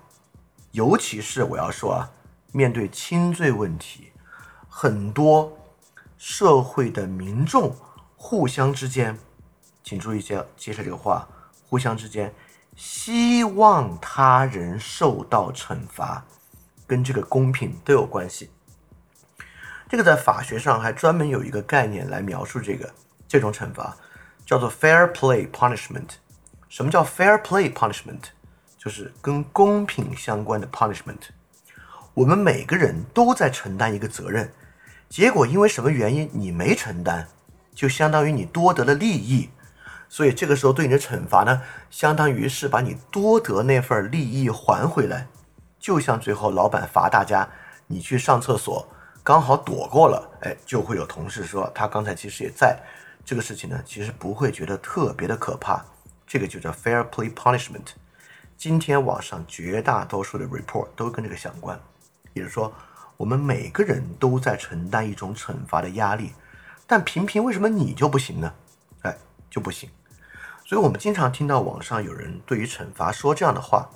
[0.71, 2.09] 尤其是我要说啊，
[2.53, 4.13] 面对轻罪问题，
[4.69, 5.57] 很多
[6.17, 7.75] 社会的民众
[8.15, 9.19] 互相之间，
[9.83, 11.27] 请注意接接着这个话，
[11.67, 12.33] 互相之间
[12.75, 16.25] 希望他人受到惩罚，
[16.85, 18.51] 跟这个公平都有关系。
[19.87, 22.93] 这个在法学上还专门有一个概念来描述这个
[23.27, 23.95] 这种惩罚，
[24.45, 26.15] 叫做 fair play punishment。
[26.67, 28.19] 什么叫 fair play punishment？
[28.77, 31.29] 就是跟公平相关的 punishment，
[32.13, 34.53] 我们每个人都在承担一个责任，
[35.09, 37.27] 结果因为什么原因你没承担，
[37.73, 39.49] 就相当于你多得了利益，
[40.15, 45.27] 所以这个时候对你的惩罚呢，相当于是把你多得那份利益还回来，
[45.77, 47.45] 就像最后老板罚大家，
[47.87, 48.87] 你去上厕所
[49.25, 52.79] 刚好躲过了，哎，就会有同事说他刚才其实也在，
[53.25, 55.83] 这个事情呢，其实不会觉得特别的可怕，
[56.25, 57.87] 这个就叫 fair play punishment。
[58.55, 61.77] 今天网上绝大多数的 report 都跟这个相关，
[62.31, 62.73] 也就是说，
[63.17, 66.31] 我们每个人都在承担一种惩罚的压力，
[66.87, 68.53] 但平平为什么你就不行呢？
[69.01, 69.13] 哎，
[69.49, 69.89] 就不行。
[70.67, 73.87] 所以我们经常听到网上有人对于惩罚说这样的话：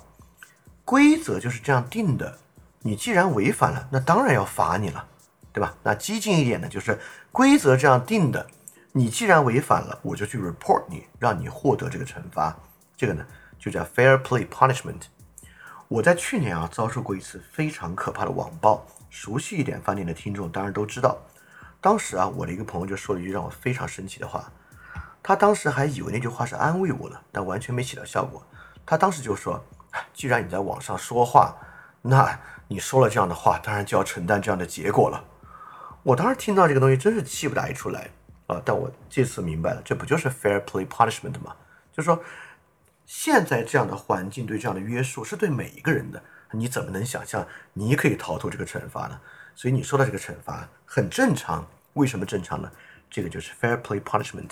[0.86, 2.38] 规则就是这样定的，
[2.82, 5.04] 你既然违反了，那当然要罚你了，
[5.52, 5.74] 对吧？
[5.82, 7.00] 那激进一点呢，就是
[7.32, 8.46] 规则这样定的，
[8.92, 12.56] 你既然违反了，我就去 report 你，让你获得这个惩罚。
[12.96, 13.26] 这个呢，
[13.58, 15.02] 就叫 fair play punishment。
[15.88, 21.18] 我在去年啊遭受过一次非常可怕的网暴，熟悉一点饭店的听众当然都知道。
[21.82, 24.52] 当时啊，我的一个朋友就说了一句让我非常生气的话。
[25.22, 28.46] 他当时还以为那句话是安慰我了，但完全没起到效果。
[28.86, 29.64] 他当时就说
[30.14, 31.56] ：“既然你在网上说话，
[32.02, 35.24] 那你说了这样的话，当然就要承担这样的结果了。”
[36.02, 38.10] 我当时听到这个东西，真是气不打一处来
[38.48, 38.62] 啊！
[38.64, 41.56] 但我这次明白了，这不就是 fair play punishment 吗？
[41.92, 42.24] 就是说，
[43.06, 49.20] 现在这样的环境对这样的约束是对每一个人的，你怎么能想象你可以逃脱这个惩罚呢？
[49.54, 52.72] 所以你说的这个惩罚很正常，为什么正常呢？
[53.10, 54.52] 这个就是 fair play punishment。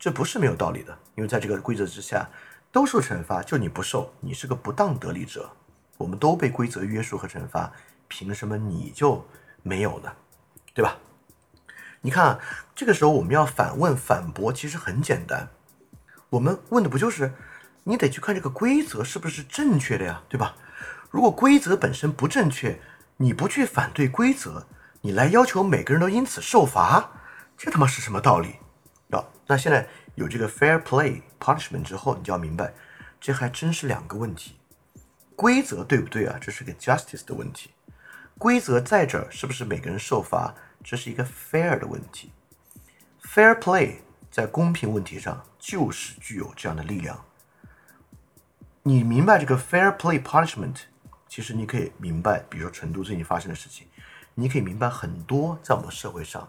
[0.00, 2.26] 这不是没有道理的，因为在这个规则之下，
[2.72, 5.50] 都受惩罚，就你不受，你是个不当得利者。
[5.98, 7.70] 我们都被规则约束和惩罚，
[8.08, 9.22] 凭什么你就
[9.62, 10.10] 没有呢？
[10.72, 10.96] 对吧？
[12.00, 12.38] 你看，
[12.74, 15.46] 这个时候我们要反问反驳，其实很简单。
[16.30, 17.34] 我们问的不就是，
[17.84, 20.56] 你得去看这个规则是不是正确的呀，对吧？
[21.10, 22.80] 如果规则本身不正确，
[23.18, 24.66] 你不去反对规则，
[25.02, 27.10] 你来要求每个人都因此受罚，
[27.58, 28.54] 这他妈是什么道理？
[29.46, 32.72] 那现在有这个 fair play punishment 之后，你就要明白，
[33.20, 34.56] 这还真是两个问题。
[35.34, 36.38] 规则对不对啊？
[36.40, 37.70] 这是个 justice 的问题。
[38.38, 40.54] 规则在这儿，是不是每个人受罚？
[40.84, 42.30] 这是一个 fair 的问题。
[43.24, 43.96] fair play
[44.30, 47.24] 在公平问题上就是具有这样的力量。
[48.84, 50.82] 你明白这个 fair play punishment，
[51.26, 53.88] 其实你可以明白，比如说成都最近发生的事情，
[54.34, 56.48] 你可以明白很多在我们社会上。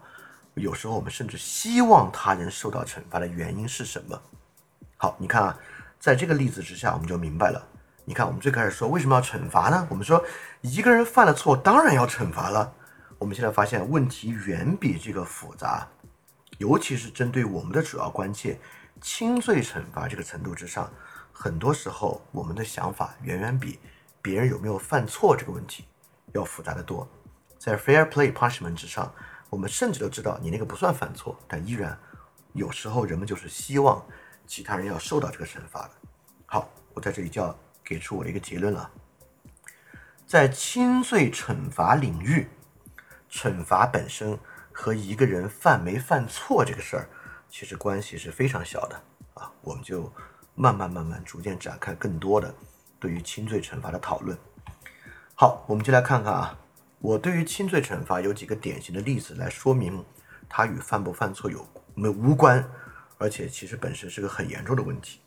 [0.54, 4.20] 有时候我们甚至希望他人受到惩罚的原因是什么？
[4.98, 5.58] 好，你看啊，
[5.98, 7.66] 在这个例子之下，我们就明白了。
[8.04, 9.86] 你看，我们最开始说为什么要惩罚呢？
[9.88, 10.22] 我们说
[10.60, 12.74] 一个人犯了错，当然要惩罚了。
[13.18, 15.88] 我们现在发现问题远比这个复杂，
[16.58, 18.60] 尤其是针对我们的主要关切
[19.00, 20.92] 轻罪惩罚这个程度之上，
[21.32, 23.78] 很多时候我们的想法远远比
[24.20, 25.86] 别人有没有犯错这个问题
[26.32, 27.08] 要复杂的多。
[27.58, 29.12] 在 fair play punishment 之上。
[29.52, 31.96] 我们甚至都知道你那个不算犯错，但依然
[32.54, 34.02] 有时候人们就是希望
[34.46, 35.90] 其他人要受到这个惩罚的。
[36.46, 38.90] 好，我在这里就要给出我的一个结论了，
[40.26, 42.48] 在轻罪惩罚领域，
[43.30, 44.38] 惩罚本身
[44.72, 47.08] 和一个人犯没犯错这个事儿
[47.50, 49.02] 其实关系是非常小的
[49.34, 49.52] 啊。
[49.60, 50.10] 我们就
[50.54, 52.54] 慢慢慢慢逐渐展开更多的
[52.98, 54.34] 对于轻罪惩罚的讨论。
[55.34, 56.58] 好，我们就来看看啊。
[57.02, 60.04] 我对于轻罪惩罚有几个典型的例子来说明，
[60.48, 62.64] 它与犯不犯错有没无关，
[63.18, 65.20] 而且其实本身是个很严重的问题。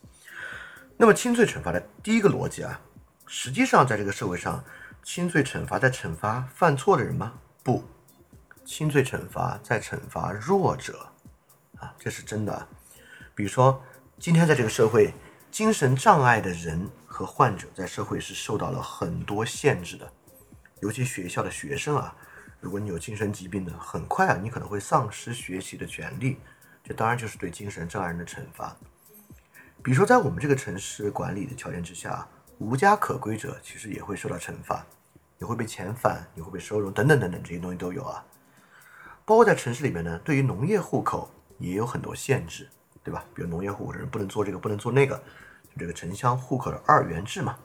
[0.96, 2.80] 那么轻罪惩罚的第一个逻辑啊，
[3.28, 4.64] 实际上在这个社会上，
[5.04, 7.34] 轻罪惩罚在惩罚犯错的人吗？
[7.62, 7.84] 不，
[8.64, 11.06] 轻罪惩罚在惩罚弱者
[11.78, 12.68] 啊，这是真的。
[13.36, 13.84] 比如说，
[14.18, 15.14] 今天在这个社会，
[15.52, 20.10] 精神障碍的人和患者在社会是受到了很多限制的。
[20.82, 22.16] 尤其学校的学生啊，
[22.60, 26.38] 如果你有精神疾病的，很快啊，你可能会丧失学习的权利。
[26.84, 28.76] 这当然就是对精神障碍人的惩罚。
[29.82, 32.28] 比如说，在我们这个城市管理的条件之下，
[32.60, 34.86] 无家可归者其实也会受到惩罚，
[35.38, 38.24] 你会被遣返，你会被收容，等等等等，这些东西都有啊。
[39.26, 42.70] 包括在城市里面呢，对于农业户口也有很多限制，
[43.04, 43.26] 对吧？
[43.34, 45.18] 比如农业户口的人不能做这个，不能做那个，
[45.72, 47.58] 就这个城乡户口的二元制嘛。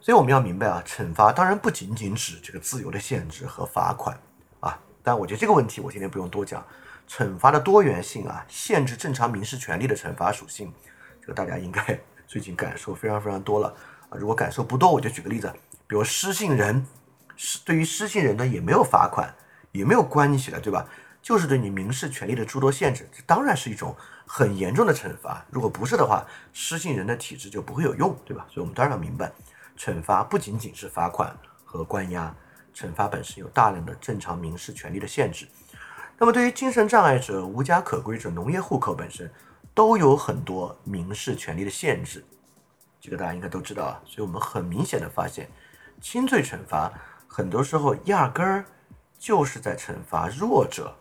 [0.00, 4.16] 所以我们要明白啊，惩罚当然不仅仅指这个自由的限制和罚款
[4.60, 6.64] 啊，但我觉得这个问题我今天不用多讲。
[7.08, 10.72] 惩罚的多元性啊，限制正常民事权利的惩罚属性，
[11.20, 13.68] 这个大家应该 最近感受非常非常多了
[14.08, 14.18] 啊。
[14.18, 15.52] 如果感受不多，我就举个例子，
[15.86, 16.84] 比如失信人，
[17.36, 19.32] 失对于失信人呢也没有罚款，
[19.70, 20.84] 也没有关系的，对吧？
[21.22, 23.94] 就是对你民事权利的诸多限制，这当然是一种
[24.26, 25.44] 很严重的惩罚。
[25.48, 28.44] 如果不是的话，失信人的体质就不会有用，对吧？
[28.48, 29.32] 所以我们当然要明白。
[29.76, 32.34] 惩罚不仅仅是罚款和关押，
[32.74, 35.46] 惩罚本身有大量的正常民事权利的限制。
[36.18, 39.30] 那么，对于精神障碍者、无家可归者、农业户口本身，
[39.74, 42.24] 都有很多民事权利的限制。
[42.98, 44.00] 这个大家应该都知道啊。
[44.06, 45.48] 所以我们很明显的发现，
[46.00, 46.90] 轻罪惩罚
[47.28, 48.64] 很多时候压根儿
[49.18, 50.96] 就是在惩罚弱者。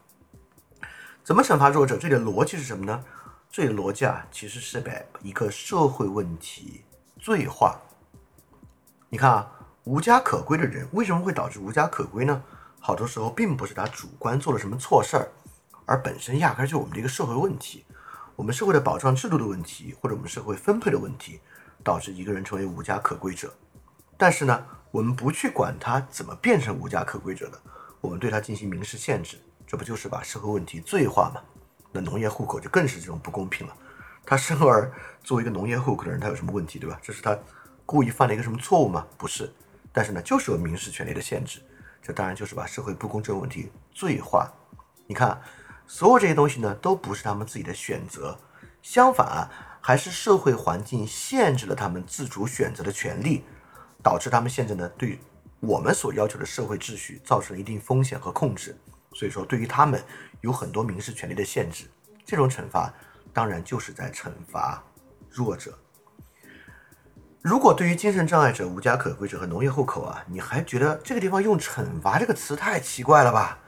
[1.23, 1.97] 怎么惩罚弱者？
[1.97, 3.03] 这里的逻辑是什么呢？
[3.49, 6.83] 这里的逻辑啊，其实是把一个社会问题
[7.17, 7.79] 罪化。
[9.09, 9.51] 你看啊，
[9.83, 12.43] 无家可归的人为什么会导致无家可归呢？
[12.79, 15.31] 好多时候并不是他主观做了什么错事儿，
[15.85, 17.85] 而本身压根儿就我们的一个社会问题。
[18.35, 21.39] 我们社会的保障制度的问题，或者我们社会分配的问题，
[21.83, 23.53] 导致一个人成为无家可归者。
[24.17, 27.59] 但是呢，我们不去管他怎么变成无家可归者的，
[28.01, 31.41] 我们对他进行民事限制，这不就是把社会问题罪化吗？
[31.91, 33.73] 那农业户口就更是这种不公平了。
[34.25, 34.91] 他生而
[35.23, 36.99] 作为一个农业户口的人，他有什么问题，对吧？
[37.01, 37.37] 这是他
[37.85, 39.05] 故意犯了一个什么错误吗？
[39.17, 39.51] 不是。
[39.91, 41.61] 但是呢，就是有民事权利的限制，
[42.01, 44.51] 这当然就是把社会不公正问题罪化。
[45.07, 45.41] 你看，
[45.87, 48.37] 所有这些东西呢，都不是他们自己的选择，
[48.81, 53.43] 相反啊，还是社会环境限制了他们自主选择的权利，
[54.03, 55.17] 导致他们现在呢，对
[55.61, 58.75] 我们所要求的社会秩序造成了一定风险和控制。
[59.13, 60.03] 所以说，对于他们
[60.41, 61.85] 有很多民事权利的限制，
[62.25, 62.93] 这种惩罚
[63.31, 64.83] 当然就是在惩罚
[65.29, 65.73] 弱者。
[67.45, 73.59] 如果对于精神障碍者、无家可归者和农业户口啊，你还觉得这个地方用“惩罚”这个词太奇怪了吧？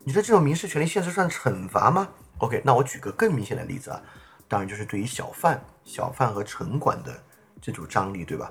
[0.00, 2.08] 你说这种民事权利限制算惩罚吗
[2.38, 4.02] ？OK，那我举个更明显的例子啊，
[4.48, 7.16] 当然就是对于小贩、小贩和城管的
[7.60, 8.50] 这种张力，对吧？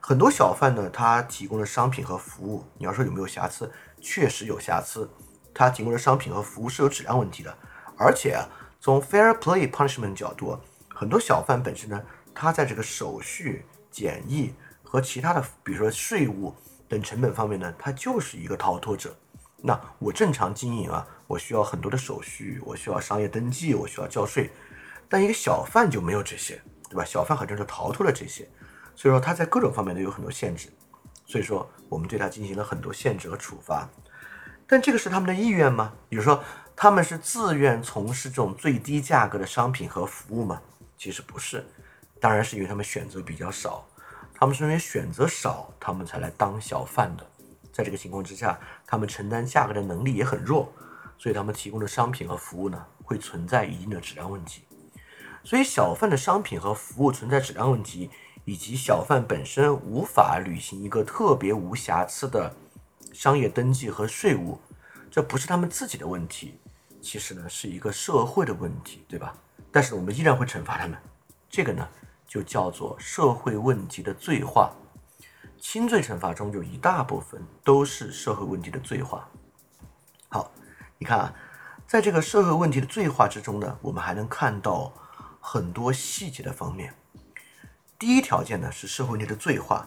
[0.00, 5.08] 很多小贩呢，他提供的商品和服务，你要说有没有瑕疵，确实有瑕疵，
[5.54, 7.56] 他提供的商品和服务是有质量问题的。
[7.96, 8.48] 而且啊，
[8.80, 10.58] 从 fair play punishment 角度，
[10.92, 12.02] 很多小贩本身呢，
[12.34, 13.64] 他在这个手续。
[13.92, 14.52] 检疫
[14.82, 16.52] 和其他的，比如说税务
[16.88, 19.14] 等成本方面呢，它就是一个逃脱者。
[19.58, 24.50] 那我正常经营啊，我需要很多的手续，我需要商业登记，我需要交税。
[25.08, 27.04] 但一个小贩就没有这些，对吧？
[27.04, 28.48] 小贩好像是逃脱了这些，
[28.96, 30.68] 所以说他在各种方面都有很多限制。
[31.24, 33.88] 所以说我们对他进行了很多限制和处罚。
[34.66, 35.92] 但这个是他们的意愿吗？
[36.08, 36.42] 比如说
[36.74, 40.60] 他们是自愿从事这种最低价格的商品和服务吗？
[40.96, 41.64] 其实不是。
[42.22, 43.84] 当然是因为他们选择比较少，
[44.32, 47.26] 他们是因为选择少，他们才来当小贩的。
[47.72, 50.72] 在这个情况之下，他们承担价格的能力也很弱，
[51.18, 54.62] 所以他们提供的商品和服务呢，会存在一定的质量问题。
[55.42, 58.08] 所以小贩的商品和服务存在质量问题，
[58.44, 62.54] 以及小贩本身无法履行一个特别无瑕疵的
[63.12, 64.60] 商业登记和税务，
[65.10, 66.60] 这不是他们自己的问题，
[67.00, 69.36] 其实呢是一个社会的问题，对吧？
[69.72, 70.96] 但是我们依然会惩罚他们，
[71.50, 71.88] 这个呢？
[72.32, 74.72] 就叫做社会问题的罪化，
[75.60, 79.28] 轻罪惩罚中有一大部分都是社会问题的罪化。
[80.30, 80.50] 好，
[80.96, 81.34] 你看啊，
[81.86, 84.90] 在这个社会问题的罪化之中呢，我们还能看到
[85.42, 86.94] 很多细节的方面。
[87.98, 89.86] 第一条件呢是社会问题的罪化，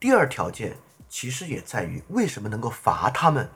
[0.00, 0.76] 第二条件
[1.08, 3.48] 其实也在于为什么能够罚他们，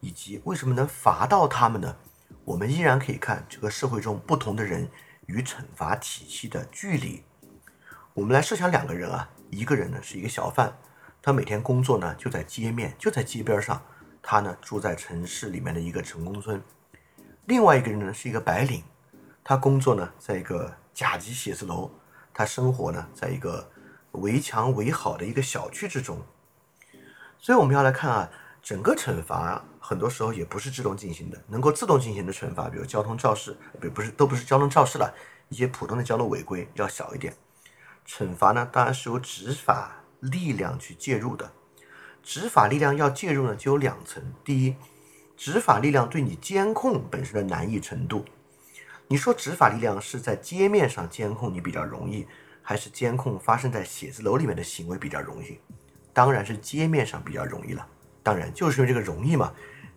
[0.00, 1.96] 以及为什么能罚到他们呢？
[2.44, 4.90] 我们依然可以看这个社会中不同的人
[5.24, 7.24] 与惩罚体系的距离。
[8.14, 10.76] 我们来设想两个人啊，一个人呢是一个小贩，
[11.22, 13.80] 他每天工作呢就在街面，就在街边上，
[14.20, 16.60] 他呢住在城市里面的一个城中村；
[17.46, 18.82] 另外一个人呢是一个白领，
[19.42, 21.90] 他工作呢在一个甲级写字楼，
[22.34, 23.66] 他生活呢在一个
[24.10, 26.20] 围墙围好的一个小区之中。
[27.38, 28.30] 所以我们要来看啊，
[28.62, 35.14] 整个惩罚很多时候也不是自动进行的，能够自动进行的惩罚，比如交通肇事，不不是都不是交通肇事了，
[35.48, 37.34] 一些普通的交通违规要小一点。
[38.06, 41.52] 惩罚呢，当然是由执法力量去介入的。
[42.22, 44.22] 执法力量要介入呢，就有两层。
[44.44, 44.76] 第一，
[45.36, 48.24] 执法力量对你监控本身的难易程度。
[49.08, 52.26] 你说执法力量是在街面上监控你比较容易，
[52.62, 55.58] 还是监控发生在写字楼里面的行为比较容易？
[56.12, 57.86] 当然是街面上比较容易了。
[58.22, 59.52] 当然，就是因为这个容易嘛，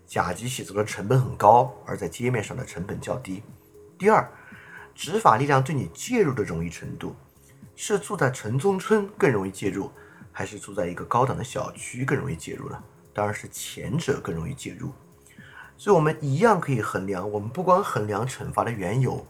[0.05, 3.43] 甲级写字楼成本很高，而在街面上的成本较低。
[3.97, 4.27] 第二，
[4.95, 7.15] 执法力量对你介入的容易程度。
[7.75, 9.91] 是住在城中村更容易介入，
[10.31, 12.83] 还是住在一个高档的小区更容易介入呢？
[13.13, 14.91] 当然是前者更容易介入。
[15.77, 17.29] 所以，我们一样可以衡量。
[17.29, 19.27] 我们不光衡量惩罚的缘由，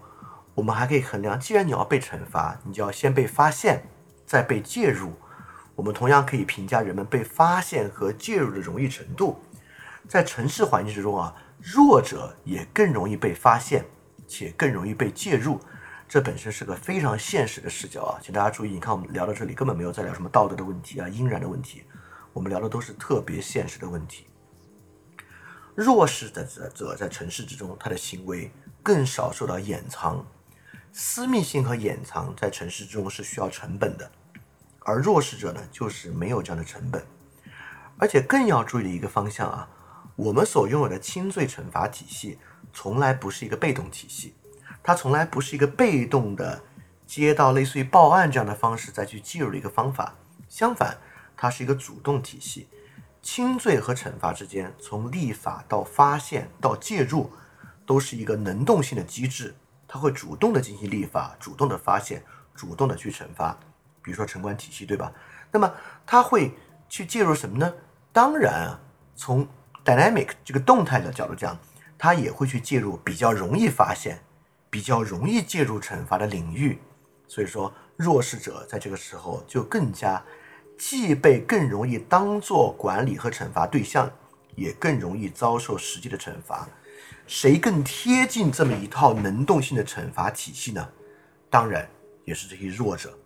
[0.53, 3.87] 我们还可以衡量，既然你要被惩罚，你就要先被发现，
[4.25, 5.13] 再被介入。
[5.75, 9.39] 我们同样可以评价人们被发现和介入的容易程度。
[10.07, 13.83] 在城市环境之中啊，弱者也更容易被发现，
[14.27, 15.59] 且更容易被介入。
[16.07, 21.83] 这本身是个非常现实的视角啊，请大家注意，你看我们聊到这里根本没有在聊什么道德的问题啊、应然的问题，
[22.31, 24.27] 我们聊的都是特别现实的问题。
[25.73, 28.51] 弱势的者在城市之中，他的行为
[28.83, 30.25] 更少受到掩藏，
[30.93, 34.09] 私密性和掩藏在城市之中是需要成本的，
[34.81, 37.03] 而弱势者呢，就是没有这样的成本。
[37.97, 39.67] 而且更要注意的一个方向啊，
[40.15, 42.37] 我们所拥有的轻罪惩罚体系
[42.71, 44.34] 从来不是一个被动体系。
[44.85, 46.61] 它从来不是一个被动的
[47.07, 50.13] 接到类似于报案这样的方式再去介入的一个方法，
[50.47, 50.95] 相反，
[51.35, 52.67] 它是一个主动体系。
[53.23, 57.31] 轻罪和惩罚之间，从立法到发现到介入，
[57.83, 59.55] 都是一个能动性的机制，
[59.87, 62.23] 它会主动的进行立法，主动的发现，
[62.53, 63.57] 主动的去惩罚。
[64.03, 65.11] 比如说城管体系，对吧？
[65.51, 65.73] 那么
[66.05, 66.53] 他会
[66.87, 67.73] 去介入什么呢？
[68.13, 68.79] 当然啊，
[69.15, 69.47] 从
[69.83, 71.57] dynamic 这个动态的角度讲，
[71.97, 74.19] 他也会去介入比较容易发现、
[74.75, 76.77] 比较容易介入惩罚的领域。
[77.29, 80.21] 所以说，弱势者在这个时候就更加
[80.77, 84.11] 既被更容易当做管理和惩罚对象，
[84.53, 86.67] 也更容易遭受实际的惩罚。
[87.25, 90.85] 谁更贴近这么一套能动性的惩罚体系呢？
[91.49, 91.87] 当然
[92.25, 93.17] 也是这些弱者。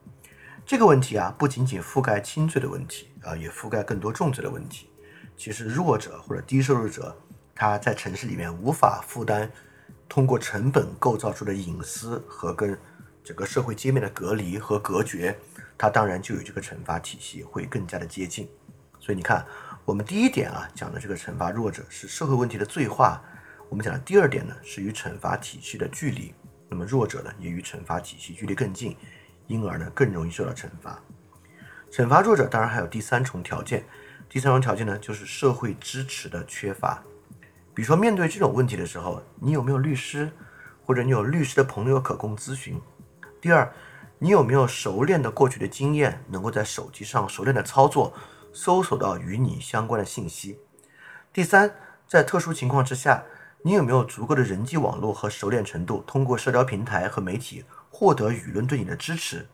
[0.68, 4.88] 这个问题啊，不仅仅覆盖轻罪的问题啊，也覆盖更多重罪的问题。
[5.36, 7.18] 其实弱者或者低收入者，
[7.56, 9.52] 他在城市里面无法负担
[10.10, 12.78] 通过成本构造出的隐私和跟
[13.24, 15.38] 整个社会界面的隔离和隔绝，
[15.78, 18.50] 它当然就与这个惩罚体系会更加的接近。
[19.00, 19.46] 所以你看，
[19.86, 23.22] 我们第一点啊讲的这个惩罚弱者是社会问题的罪化。
[23.70, 26.34] 我们讲的第二点呢，是与惩罚体系的距离。
[26.68, 28.98] 那么弱者呢，也与惩罚体系距离更近，
[29.46, 31.00] 因而呢，更容易受到惩罚。
[31.92, 33.86] 惩罚弱者当然还有第三重条件，
[34.28, 37.04] 第三重条件呢，就是社会支持的缺乏。
[37.74, 40.32] 比如说，面对这种问题的时候，你有没有律师，
[40.86, 42.80] 或者你有律师的朋友可供咨询？
[43.40, 43.72] 第二，
[44.18, 48.14] 你有没有熟练的过去的经验，能够在手机上熟练的操作，
[48.52, 50.60] 搜索到与你相关的信息？
[51.32, 51.74] 第三，
[52.08, 53.24] 在特殊情况之下。
[53.62, 59.46] 你有没有足够的人际网络和熟练程度，通过社交平台和媒体获得舆论对你的支持？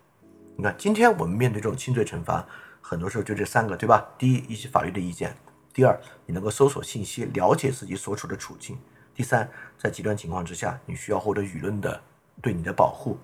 [0.55, 2.45] 你看，今天我们面对这种轻罪惩罚，
[2.82, 4.05] 很多时候就这三个，对吧？
[4.16, 5.32] 第一，一些法律的意见；
[5.76, 8.78] 第二，你能够搜索信息，了解自己所处的处境；
[9.13, 12.01] 第三，在极端情况之下，你需要获得舆论的
[12.41, 13.17] 对你的保护。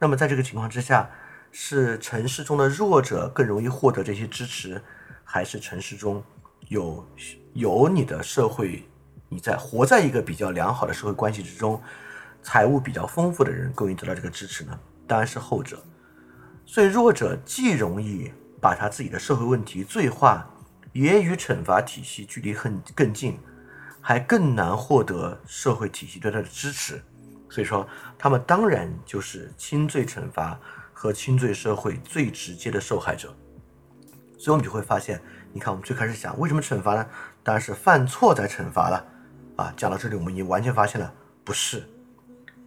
[0.00, 1.08] 那么，在这个情况之下，
[1.52, 4.82] 是城市中的弱者更容易获得这些支持，
[5.22, 6.20] 还是城市中
[6.66, 7.06] 有
[7.52, 8.82] 有你的社会？
[9.28, 11.80] 你在活在一个比较良好的社会关系之中，
[12.42, 14.76] 财务比较丰富的人更容易得到这个支持呢？
[15.06, 15.80] 当然是后者。
[16.64, 20.50] 所以弱者既容易把他自己的社会问题罪化，
[20.96, 23.38] 也与惩罚体系距离很更近，
[24.00, 27.02] 还更难获得社会体系对他的支持。
[27.50, 27.86] 所以说，
[28.18, 30.58] 他们当然就是轻罪惩罚
[30.92, 33.34] 和轻罪社会最直接的受害者。
[34.38, 35.20] 所以我们就会发现，
[35.52, 37.06] 你看我们最开始想，为什么惩罚呢？
[37.42, 39.06] 当然是犯错才惩罚了。
[39.56, 41.12] 啊，讲到这里，我们已经完全发现了，
[41.44, 41.86] 不是，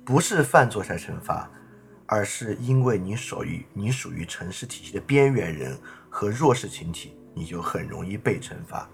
[0.05, 1.49] 不是犯错才惩罚，
[2.05, 5.77] 而是因为你属于你属于城市体系的边缘人
[6.09, 8.89] 和弱势群体，你就很容易被惩罚。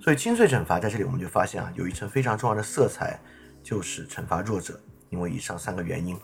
[0.00, 3.20] 所以轻罪惩罚在这里，我们就发现啊，有一层非常重要的色彩，
[3.62, 4.80] 就是惩罚弱者。
[5.10, 6.16] 因为以上三个原因，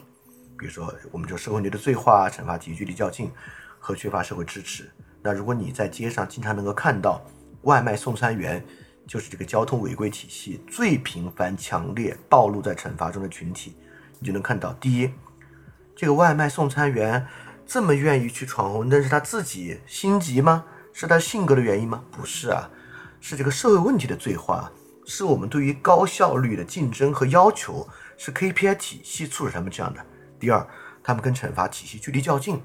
[0.58, 3.30] 比如说我们就社会内的罪化、惩罚体系距离较近
[3.78, 4.90] 和缺乏社会支持。
[5.22, 7.24] 那如果你在街上经常能够看到
[7.62, 8.64] 外卖送餐员。
[9.08, 13.74] 就是这个交通违规体系最频繁、强烈暴露在惩罚中的群体，
[14.18, 15.10] 你就能看到：第一，
[15.96, 17.26] 这个外卖送餐员
[17.64, 20.66] 这么愿意去闯红灯，是他自己心急吗？
[21.00, 22.02] 是他性格的原因吗？
[22.10, 22.68] 不是啊，
[23.20, 24.68] 是这个社会问题的罪化，
[25.06, 30.04] 是我们对于高效率的竞争和要求，是 KPI 体系促使他们这样的。
[30.40, 30.66] 第二，
[31.00, 32.60] 他们跟惩罚体系距离较近，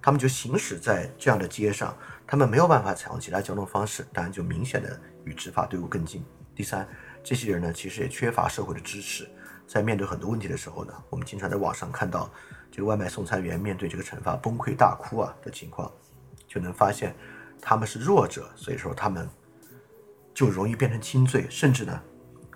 [0.00, 1.92] 他们就行驶在这样的街上，
[2.24, 5.00] 他们没有办法采用其他交通方式，当然就明显的。
[5.24, 6.24] 与执法队伍更近。
[6.54, 6.86] 第三，
[7.24, 9.28] 这些人呢，其实也缺乏社会的支持，
[9.66, 12.30] 在面对很多问题的时候呢，我们经常在网上看到
[12.70, 15.90] 这个外卖送餐员面对这个惩罚崩溃大哭啊的情况，
[16.46, 17.12] 就能发现
[17.62, 19.26] 他们是弱者，所以说他们
[20.34, 21.98] 就容易变成轻罪，甚至呢，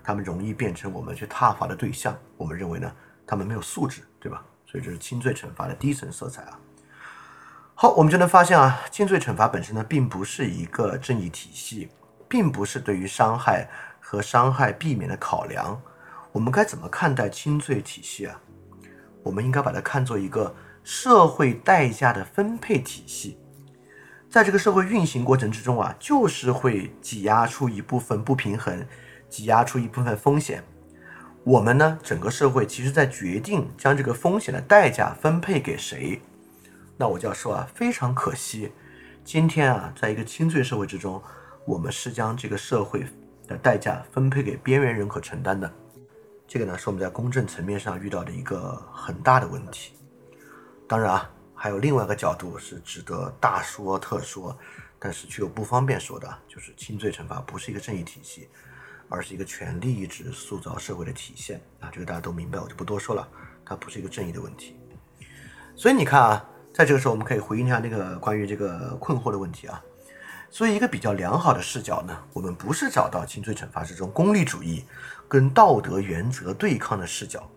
[0.02, 2.14] 他们容易变成我们去挞伐的对象。
[2.36, 2.92] 我们认为呢，
[3.24, 4.44] 他们没有素质，对吧？
[4.66, 6.58] 所以这是轻罪惩罚的第一层色彩啊。
[7.74, 11.88] 好，我们就能发现啊，轻罪惩罚本身呢，并不是一个正义体系。
[12.28, 15.80] 并不是对于伤害和伤害避免的考量，
[16.32, 18.40] 我们该怎么看待轻罪体系啊？
[19.22, 20.52] 我们应该把它看作一个
[20.82, 23.38] 社会代价的分配体系，
[24.28, 28.86] 在这个社会运行过程之中啊，就是会挤压出一部分不平衡，
[29.28, 30.62] 挤压出一部分风险。
[31.44, 36.20] 我们呢，整个社会其实在决定将这个风险的代价分配给谁。
[36.96, 38.72] 那我就要说啊，非常可惜，
[39.24, 41.22] 今天啊，在一个轻罪社会之中。
[41.64, 43.04] 我们是将这个社会
[43.48, 45.68] 的代价分配给边缘人口承担的，
[46.46, 49.94] 这个呢是我们在公正层面上遇到的一个很大的问题。
[50.86, 54.56] 当然啊，还有另外一个角度是值得大说特说，
[54.98, 58.48] 但是却又不方便说的，就是轻罪惩罚不是一个正义体系，
[59.08, 61.88] 而是一个权力意志塑造社会的体现啊。
[61.90, 63.26] 这个大家都明白，我就不多说了，
[63.64, 64.76] 它不是一个正义的问题。
[65.74, 66.44] 所以你看啊，
[66.74, 69.82] 在这个时候我们可以回应一下那个关于这个困惑的问题啊。
[70.48, 74.84] 所以，一个比较良好的视角呢，我们不是找到轻罪惩罚这种功利主义
[75.28, 77.50] 跟道德原则对抗的视角，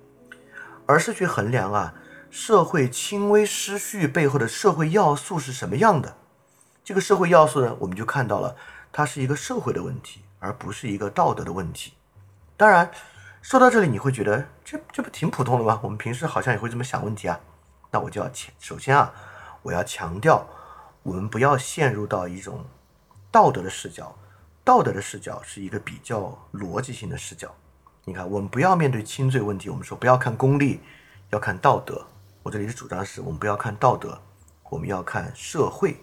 [0.88, 1.93] 而是去衡量啊
[2.32, 6.16] 社会轻微失序背后的社会要素是什么样的。
[6.84, 8.56] 这个社会要素呢，我们就看到了
[8.92, 11.94] 它是一个社会的问题，而不是一个道德的问题。
[12.56, 12.92] 当然，
[13.42, 15.80] 说到这里你会觉得这这不挺普通的吗？
[15.84, 17.40] 我们平时好像也会这么想问题啊。
[17.92, 19.14] 那我就要强，首先啊，
[19.62, 20.48] 我要强调，
[21.04, 22.66] 我们不要陷入到一种
[23.32, 24.16] 道德的视角。
[24.64, 27.52] 道德的视角是一个比较逻辑性的视角。
[28.06, 30.82] 你看，我们不要面对轻罪问题，我们说不要看功利，
[31.32, 32.06] 要看道德。
[32.44, 34.22] 我这里是主张是我们不要看道德，
[34.70, 35.98] 我们要看社会。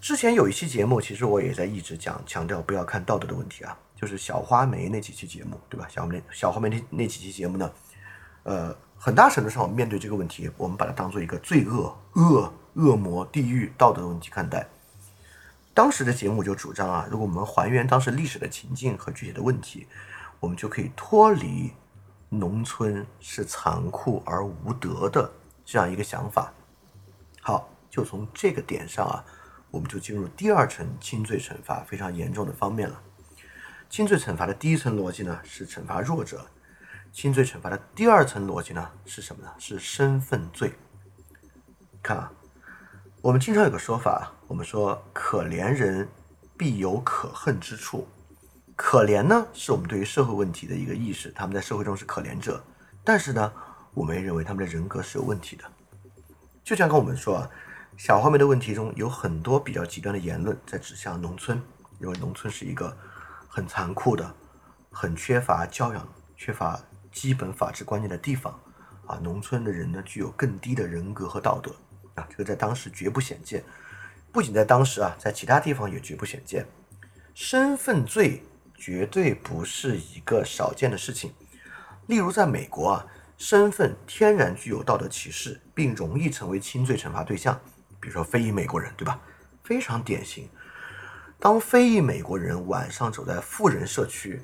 [0.00, 5.86] 之前有一期节目，其实我也在一直讲强调不要看道德的问题啊，就是小花梅那几期节目，对吧？
[5.88, 7.70] 小梅小花梅那那几期节目呢，
[8.44, 8.76] 呃。
[9.02, 14.68] 很大程度上，我们面对这个问题，我们把它当做一个罪恶、恶、恶魔、地狱、道德的问题看待。
[15.72, 19.86] 当时的节目就主张啊，如果我们还原当时历史的情境和具体的问题，
[20.38, 21.72] 我们就可以脱离
[22.32, 25.30] 农村是残酷而无德的
[25.64, 26.52] 这样一个想法。
[27.42, 29.24] 好，就从这个点上啊，
[29.70, 33.02] 我们就进入第二层轻罪惩罚非常严重的方面了。
[33.88, 36.46] 轻罪惩罚的第一层逻辑呢，是惩罚弱者。
[37.12, 39.50] 轻罪惩罚的第二层逻辑呢是什么呢？
[39.58, 40.72] 是身份罪。
[42.00, 42.32] 看啊，
[43.20, 46.08] 我们经常有个说法，我们说可怜人
[46.56, 48.06] 必有可恨之处。
[48.82, 52.64] 可怜呢，是我们对于社会问题的一个意识，他们在社会中是可怜者。
[53.04, 53.52] 但是呢，
[53.92, 55.64] 我们也认为他们的人格是有问题的。
[56.64, 57.50] 就像跟我们说啊，
[57.98, 61.60] 小画面的问题中有很多比较极端的言论在指向农村，
[61.98, 62.96] 认为农村是一个
[63.46, 64.34] 很残酷的、
[64.90, 66.80] 很缺乏教养、缺乏。
[67.12, 68.58] 基本法治观念的地方，
[69.04, 71.70] 啊，农村的人呢具有更低的人格和道德，
[72.14, 73.62] 啊，这个在当时绝不鲜见，
[74.32, 76.64] 不仅在当时啊，在其他地方也绝不鲜见。
[77.34, 78.42] 身份罪
[78.80, 81.32] 绝对不是一个少见的事情，
[82.06, 83.06] 例如在美国啊，
[83.36, 87.60] 身份天然具有道德歧视，并容易成为轻罪惩罚对象，
[88.00, 89.20] 比如说非裔美国人，对吧？
[89.62, 90.48] 非常典型。
[91.38, 94.40] 当非裔美国人晚上走在富人社区。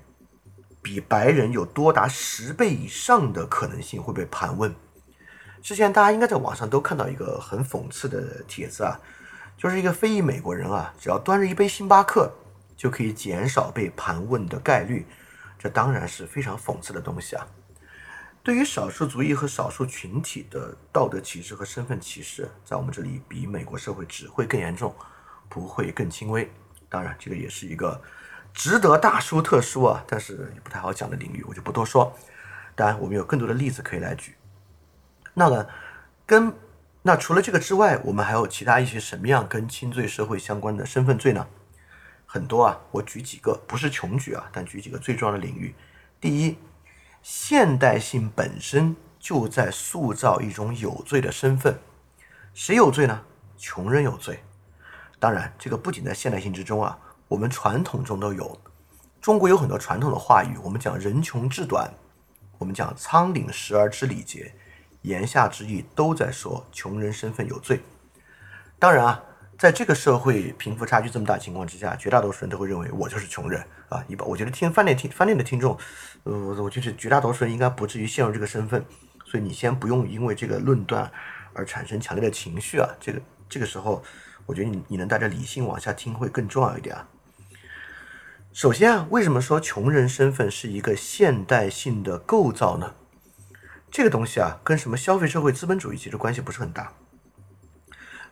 [0.82, 4.72] 比白人有多达十倍以上的可能性会被盘问。
[5.60, 8.96] 之前大家应该在网上都看到一个很讽刺的帖子啊，
[9.58, 12.32] 就是一个非裔美国人啊，只要端着一杯星巴克，
[12.76, 15.06] 就可以减少被盘问的概率。
[15.58, 17.46] 这当然是非常讽刺的东西啊。
[18.42, 24.94] 对于少数族裔和少数群体的道德歧视和身份歧视，在我们这里比美国社会只会更严重，
[25.48, 26.48] 不会更轻微。
[26.88, 28.00] 当然，这个也是一个。
[28.54, 32.16] 值得大书特书啊，但是也不太好讲的领域，我就不多说。
[32.74, 34.34] 当然，我们有更多的例子可以来举。
[35.34, 35.66] 那么，
[36.24, 36.50] 跟
[37.02, 41.46] 那除了这个之外，我们还有其他一些什么样跟轻罪社会相关的身份罪呢？
[42.36, 45.74] 很多啊，我举几个，不是穷举啊，但举几个最重要的领域。
[46.20, 46.58] 第一，
[47.22, 51.78] 现代性本身就在塑造一种有罪的身份。
[52.52, 53.22] 谁有罪呢？
[53.56, 54.40] 穷人有罪。
[55.18, 56.98] 当然，这个不仅在现代性之中啊。
[57.26, 58.60] 我们传统中都有，
[59.18, 60.58] 中国有很多传统的话语。
[60.62, 61.90] 我们讲人穷志短，
[62.58, 64.54] 我们讲仓廪实而知礼节，
[65.00, 67.80] 言下之意都在说穷人身份有罪。
[68.78, 69.24] 当然啊，
[69.58, 74.04] 在这个社会贫富差距这么大情况之下，绝大多数人都会认为我就是穷人啊。
[74.06, 75.76] 一般我觉得听饭店听饭店的听众，
[76.24, 78.84] 呃，我觉得绝大多数人应该不至于陷入这个身份，
[79.24, 81.10] 所以你先不用因为这个论断
[81.54, 82.88] 而产生强烈的情绪啊。
[83.00, 84.04] 这个这个时候，
[84.44, 87.08] 我觉得你你能带着理性往下听会更重要一点啊。
[88.52, 92.94] 首先啊，为什么说穷人身份是一个现代性的构造呢？
[93.90, 96.92] 这个东西啊，跟什么消费社会资本主义其实关系不是很大，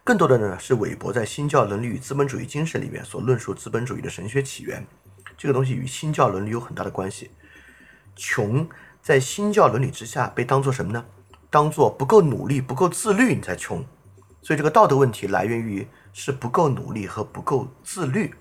[0.07, 4.87] 更多的呢是韦伯在《新教伦理与资本主义精神》里面所论述资本主义的神学起源。
[5.35, 7.31] 这个东西与新教伦理有很大的关系。
[8.15, 8.69] 穷
[9.01, 11.03] 在新教伦理之下被当做什么呢？
[11.49, 13.83] 当做不够努力、不够自律，你才穷。
[14.43, 18.35] 所以这个道德问题来源于是不够努力和不够自律。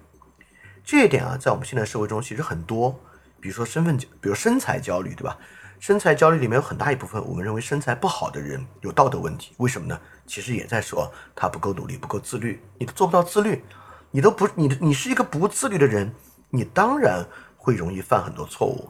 [0.83, 2.99] 这一点啊，在我们现在社会中其实很多，
[3.39, 5.37] 比如说身份，比如身材焦虑，对吧？
[5.79, 9.97] 身材焦虑里面有很大一部分，我们认为身材不好的人有道德问题，为什么呢？
[10.25, 12.61] 其实也在说他不够努力，不够自律。
[12.77, 13.63] 你都做不到自律，
[14.11, 16.13] 你都不，你你是一个不自律的人，
[16.49, 17.25] 你当然
[17.57, 18.89] 会容易犯很多错误。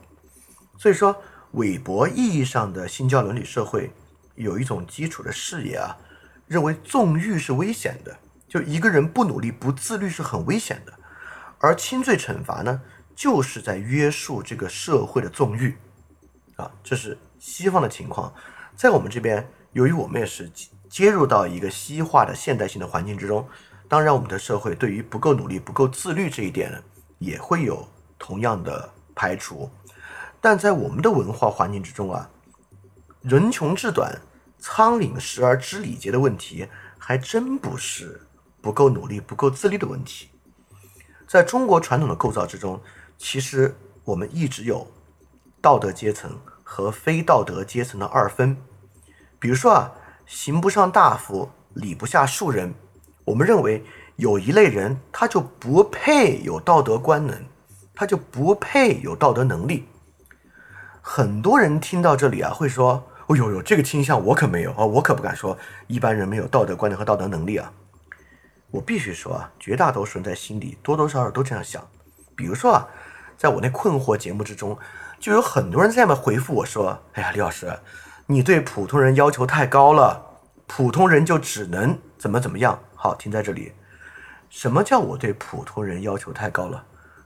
[0.78, 1.16] 所以说，
[1.52, 3.90] 韦伯意义上的新教伦理社会
[4.34, 5.96] 有一种基础的视野啊，
[6.46, 8.16] 认为纵欲是危险的，
[8.48, 10.92] 就一个人不努力、不自律是很危险的。
[11.58, 12.82] 而轻罪惩罚呢，
[13.14, 15.76] 就是在约束这个社会的纵欲，
[16.56, 18.32] 啊，这是西方的情况。
[18.74, 20.50] 在我们这边，由于我们也是
[20.88, 23.46] 接入到一个西化的现代性的环境之中，
[23.86, 26.78] 当然我们的社会对于不够努力、不够自律这一点呢，
[27.18, 27.86] 也会有
[28.18, 29.70] 同样的排除。
[30.40, 32.30] 但在我们的文化环境之中啊，
[33.20, 34.18] 人穷志短，
[34.58, 36.66] 仓廪实而知礼节的问题，
[36.96, 38.22] 还真不是
[38.62, 40.30] 不够努力、不够自律的问题。
[41.28, 42.80] 在中国传统的构造之中，
[43.18, 44.86] 其实我们一直有
[45.60, 46.40] 道德阶层
[46.74, 48.56] 和非道德阶层的二分。
[49.38, 49.92] 比如说啊，
[50.26, 52.74] 刑不上大夫，礼不下庶人。
[53.24, 53.84] 我们认为
[54.16, 57.44] 有一类人，他就不配有道德观能，
[57.94, 59.86] 他就不配有道德能力。
[61.00, 65.56] 很多人听到这里啊，会说：“哦呦呦，这个倾向我可没有啊，我可不敢说
[65.86, 67.72] 一般人没有道德观念和道德能力啊。”
[68.72, 71.86] 我必须说啊，绝大多数人在心里多多少少都这样想。
[72.34, 72.88] 比如说啊，
[73.36, 74.76] 在我那困惑节目之中，
[75.24, 77.74] 就有很多人在下面回复我说：“哎呀，李老师，
[78.26, 80.22] 你对普通人要求太高了，
[80.66, 83.72] 普通人就只能怎么怎么样。”好，停在这里。
[84.50, 86.84] 什么叫我对普通人要求太高了？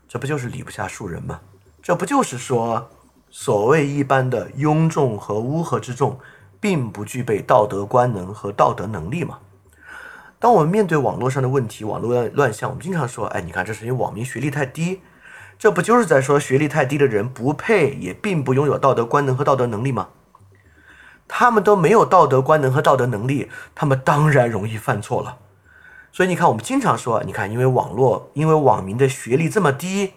[0.08, 1.40] 这不就是礼不下庶人吗？
[1.82, 2.88] 这不就是说？
[3.30, 6.20] 所谓一般的庸众和乌合之众，
[6.60, 9.40] 并不具备道德观能和道德能力吗。
[10.38, 15.00] 当我们面对网络上的问题、网络乱象，我们经常说：“哎，你看，这是因为网民学历太低。”
[15.58, 20.08] 这不就是在说学历太低的人不配，也并不拥有道德观能和道德能力吗？
[21.26, 25.38] 他们都没有道德观能和道德能力，他们当然容易犯错了。
[26.12, 30.14] 所以你看，我们经常说：“你看，因为网络，因为网民的学历这么低，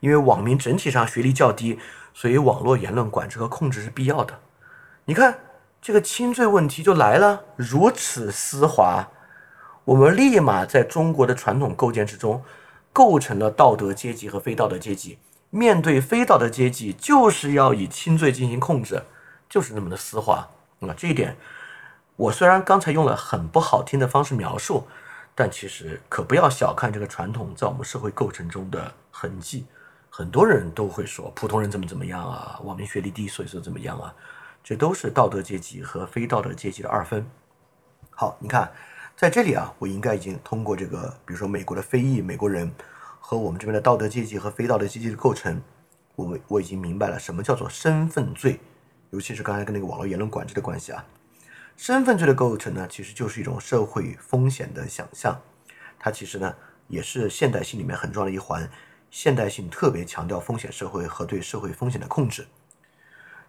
[0.00, 1.78] 因为网民整体上学历较低。”
[2.14, 4.38] 所以，网络言论管制和控制是必要的。
[5.04, 5.38] 你看，
[5.82, 9.08] 这个轻罪问题就来了，如此丝滑，
[9.84, 12.42] 我们立马在中国的传统构建之中，
[12.98, 15.18] 构成了道德阶级和非道德阶级。
[15.50, 19.04] 面对非道德阶级，就是要以轻罪进行控制，
[19.48, 20.48] 就是那么的丝滑。
[20.80, 21.36] 那这一点，
[22.16, 24.88] 我虽然刚才用了很不好听的方式描述，
[25.32, 29.64] 但其实可不要小看这个传统在我们社会构成中的痕迹。
[30.10, 34.12] 很多人都会说普通人怎么怎么样啊，网民学历低，所以说怎么样啊？
[34.64, 37.24] 这都是道德阶级和非道德阶级的二分。
[38.10, 38.72] 好，你看
[39.18, 42.70] 在这里啊，我应该已经通过这个，比如说美国的非裔美国人
[43.18, 45.60] 和我们这边的道德阶级和非道德阶级的构成，
[46.14, 48.60] 我我已经明白了什么叫做身份罪，
[49.10, 51.04] 尤其是刚才跟那个网络言论管制的关系啊。
[51.76, 55.36] 身份罪的构成呢，其实就是一种社会风险的想象，
[55.98, 56.54] 它其实呢
[56.86, 58.70] 也是现代性里面很重要的一环。
[59.10, 62.46] 现代性特别强调风险社会和对社会风险的控制。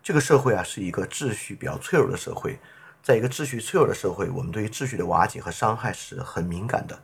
[0.01, 2.57] 这个社会啊，是一个秩序比较脆弱的社会。
[3.01, 6.99] 在一个秩序脆弱的社会，我们对于秩序的瓦解和伤害是很敏感的。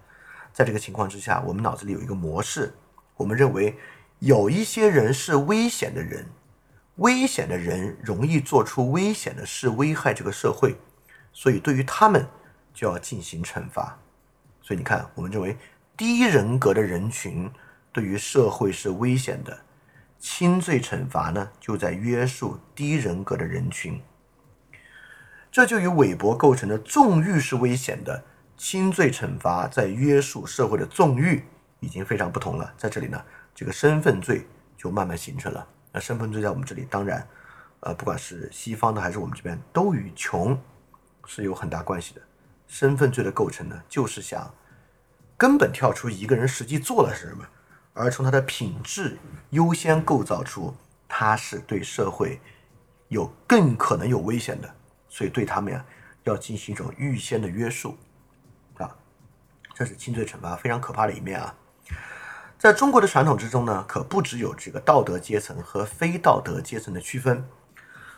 [0.54, 2.74] 在这个情况之下，我们脑子里有一个模式，
[3.16, 3.78] 我们认为
[4.20, 6.26] 有一些人是危险的人，
[6.96, 10.76] 危险的人容易做出危险的事，危害这个社会，
[11.34, 12.28] 所以对于他们
[12.74, 13.98] 就要进行惩罚。
[14.62, 15.58] 所以你看，我们认为
[15.98, 17.52] 低人格的人群。
[17.92, 19.58] 对于社会是危险的，
[20.20, 24.02] 轻罪惩罚呢，就在约束低人格的人群。
[25.56, 28.22] 这就与韦伯构成的纵欲是危险的，
[28.58, 31.46] 轻罪惩罚在约束社会的纵欲
[31.80, 32.74] 已经非常不同了。
[32.78, 33.24] 在这里呢，
[33.56, 34.46] 这个身份罪
[34.76, 35.66] 就慢慢形成了。
[35.94, 37.26] 那身份罪在我们这里，当然，
[37.80, 40.60] 呃，不管是西方的还是我们这边，都与穷
[41.26, 42.22] 是有很大关系的。
[42.68, 44.54] 身份罪的构成呢，就是想
[45.38, 47.46] 根本跳出一个人实际做了什么。
[47.94, 49.18] 而从他的品质
[49.52, 50.76] 优先构造出，
[51.08, 52.42] 他是对社会
[53.08, 54.76] 有更可能有危险的，
[55.16, 55.86] 所以对他们呀
[56.24, 57.98] 要进行一种预先的约束，
[58.76, 58.94] 啊，
[59.74, 61.56] 这是轻罪惩罚非常可怕的一面啊。
[62.60, 67.48] 在中国的传统之中呢，可不只有这个道德阶层和非道德阶层的区分，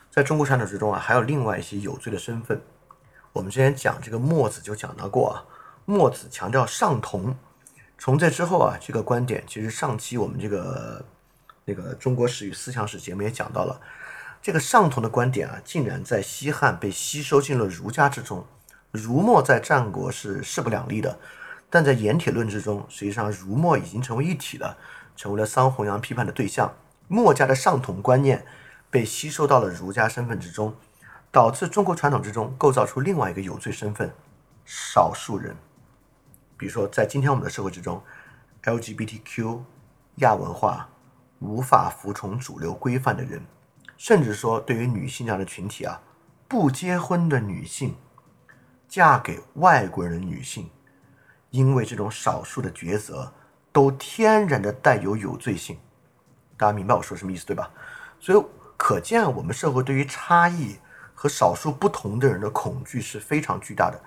[0.09, 2.59] 在中国传统之中啊，还有另外一些有罪的身份。
[3.31, 5.45] 我们之前讲这个墨子就讲到过啊，
[5.85, 7.37] 墨子强调上同。
[7.99, 11.05] 从这之后啊，这个观点其实上期我们这个
[11.63, 13.79] 那个中国史与思想史节目也讲到了，
[14.47, 18.45] 这个上同的观点啊，竟然在西汉被吸收进了儒家之中。
[18.93, 21.19] 儒墨在战国是势不两立的，
[21.69, 24.77] 但在盐铁论之中，实际上儒墨已经成为一体了，
[25.17, 26.73] 成为了桑弘羊批判的对象。
[27.09, 28.45] 墨家的上同观念
[28.89, 30.73] 被吸收到了儒家身份之中，
[31.29, 34.13] 导致中国传统之中构造出另外一个有罪身份——
[34.63, 35.57] 少数人。
[36.55, 38.01] 比如说，在今天我们的社会之中
[38.63, 39.59] ，LGBTQ、
[40.19, 40.87] 亚文化、
[41.39, 43.45] 无法服从主流规范的人，
[43.97, 45.99] 甚至说对于女性这样的群体啊，
[46.47, 47.95] 不结婚的女性，
[48.87, 50.69] 嫁给外国人的女性，
[51.49, 53.33] 因为这种少数的抉择，
[53.71, 55.77] 都天然的带有有罪性。
[56.55, 57.69] 大家明白我说什么意思对吧？
[58.19, 58.45] 所以
[58.77, 60.77] 可见我们社会对于差异
[61.13, 63.99] 和少数不同的人的恐惧是非常巨大的。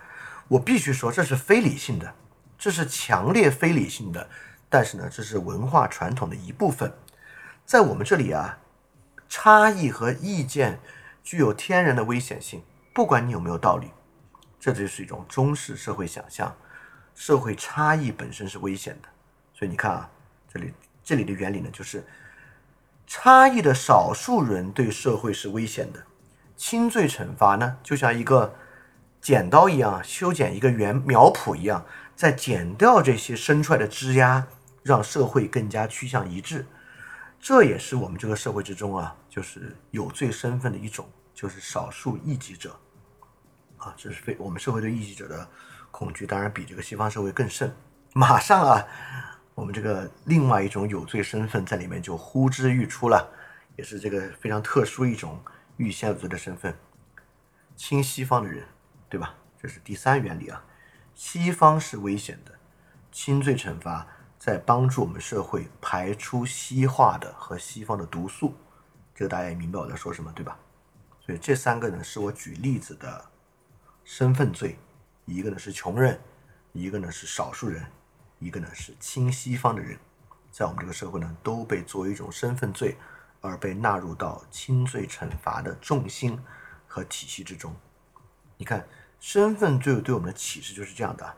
[0.48, 2.14] 我必须说，这是非理性的。
[2.58, 4.28] 这是强烈非理性的，
[4.68, 6.92] 但是呢，这是文化传统的一部分。
[7.64, 8.58] 在我们这里啊，
[9.30, 10.80] 差异和意见
[11.22, 12.62] 具有天然的危险性，
[12.92, 13.88] 不管你有没有道理。
[14.58, 16.54] 这就是一种中式社会想象，
[17.14, 19.08] 社会差异本身是危险的。
[19.54, 20.10] 所以你看啊，
[20.52, 22.04] 这里这里的原理呢，就是
[23.06, 26.02] 差异的少数人对社会是危险的。
[26.56, 28.54] 轻罪惩罚呢，就像一个
[29.20, 34.46] 剪刀一样，修剪一个圆苗圃一样，在剪掉这些生出来的枝丫，
[34.82, 36.66] 让社会更加趋向一致。
[37.40, 42.78] 这也是我们这个社会之中啊，就是有罪身份的一种，就是少数异己者。
[43.78, 45.48] 啊，这是非我们社会对异己者的
[45.90, 47.74] 恐惧，当然比这个西方社会更甚。
[48.12, 48.86] 马上啊，
[49.54, 53.32] 我们这个另外一种有罪身份在里面就呼之欲出了，
[53.76, 55.40] 也是这个非常特殊一种。
[55.76, 56.76] 预先有罪的身份，
[57.74, 58.66] 亲西方的人，
[59.08, 59.34] 对吧？
[59.58, 60.62] 这是第三原理啊。
[61.14, 62.52] 西方是危险的，
[63.10, 64.06] 轻罪惩罚
[64.38, 68.54] 在帮助我们社会排出西化的和西方的毒素。
[69.20, 70.56] 这个大家也明白我在说什么，对吧？
[71.20, 73.22] 所以这三个呢，是我举例子的
[74.02, 74.78] 身份罪。
[75.26, 76.18] 一个呢是穷人，
[76.72, 77.84] 一个呢是少数人，
[78.38, 79.98] 一个呢是亲西方的人，
[80.50, 82.96] 在我们这个社会呢，都被作为一种身份罪。
[83.42, 86.38] 而被纳入到轻罪惩罚的重心
[86.86, 87.76] 和体系之中。
[88.56, 88.86] 你看，
[89.18, 91.36] 身份罪对我们的启示就是这样的。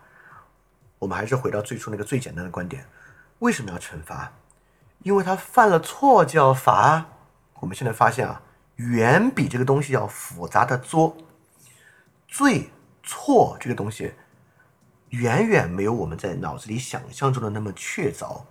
[1.01, 2.87] 我们还是回到最初那个最简单的观点：
[3.41, 4.33] 为什么要惩罚？
[5.01, 7.07] 因为他犯了错就要罚。
[7.62, 8.42] 我们现在发现啊，
[8.74, 11.16] 远比这个东西要复杂的多。
[12.26, 12.70] 罪
[13.04, 14.14] 错这个东西，
[15.10, 18.42] 远远没有我们在脑子里想象中的那么确凿，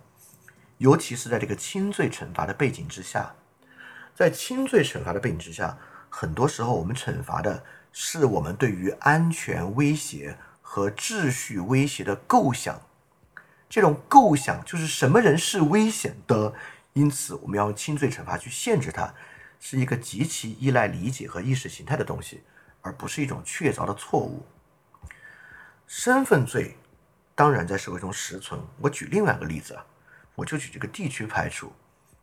[0.78, 3.34] 尤其是在这个轻罪惩罚的背景之下。
[4.14, 5.76] 在轻罪惩罚的背景之下，
[6.08, 12.80] 很多时候我们惩罚的是我们对于安全威胁和秩序威胁的构想。
[13.68, 16.54] 这种构想就是什么人是危险的，
[16.94, 19.14] 因此我们要用轻罪惩罚去限制它，
[19.58, 22.42] 是一个极其依赖理解和意识形态的东西，
[22.80, 24.44] 而不是一种确凿的错误。
[25.86, 26.76] 身份罪
[27.34, 28.60] 当然在社会中实存。
[28.78, 29.84] 我举另外一个例子啊，
[30.34, 31.72] 我就举这个地区排除。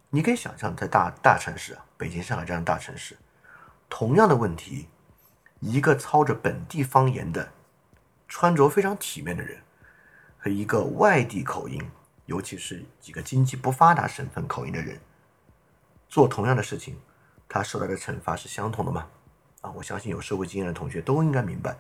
[0.10, 3.16] 你可以想象，在大大城市啊，北京、上海这样的大城市，
[3.88, 4.88] 同样的问题，
[5.60, 7.52] 一个操着本地方言的、
[8.28, 9.62] 穿着非常体面的人，
[10.40, 11.80] 和一个外地口音，
[12.30, 15.00] 尤其是几个经济不发达省份口音的人，
[16.08, 16.96] 做同样的事情，
[17.48, 19.08] 他受到的惩罚是相同的吗？
[19.62, 21.76] 啊，我相信有社会经验的同学都应该明白，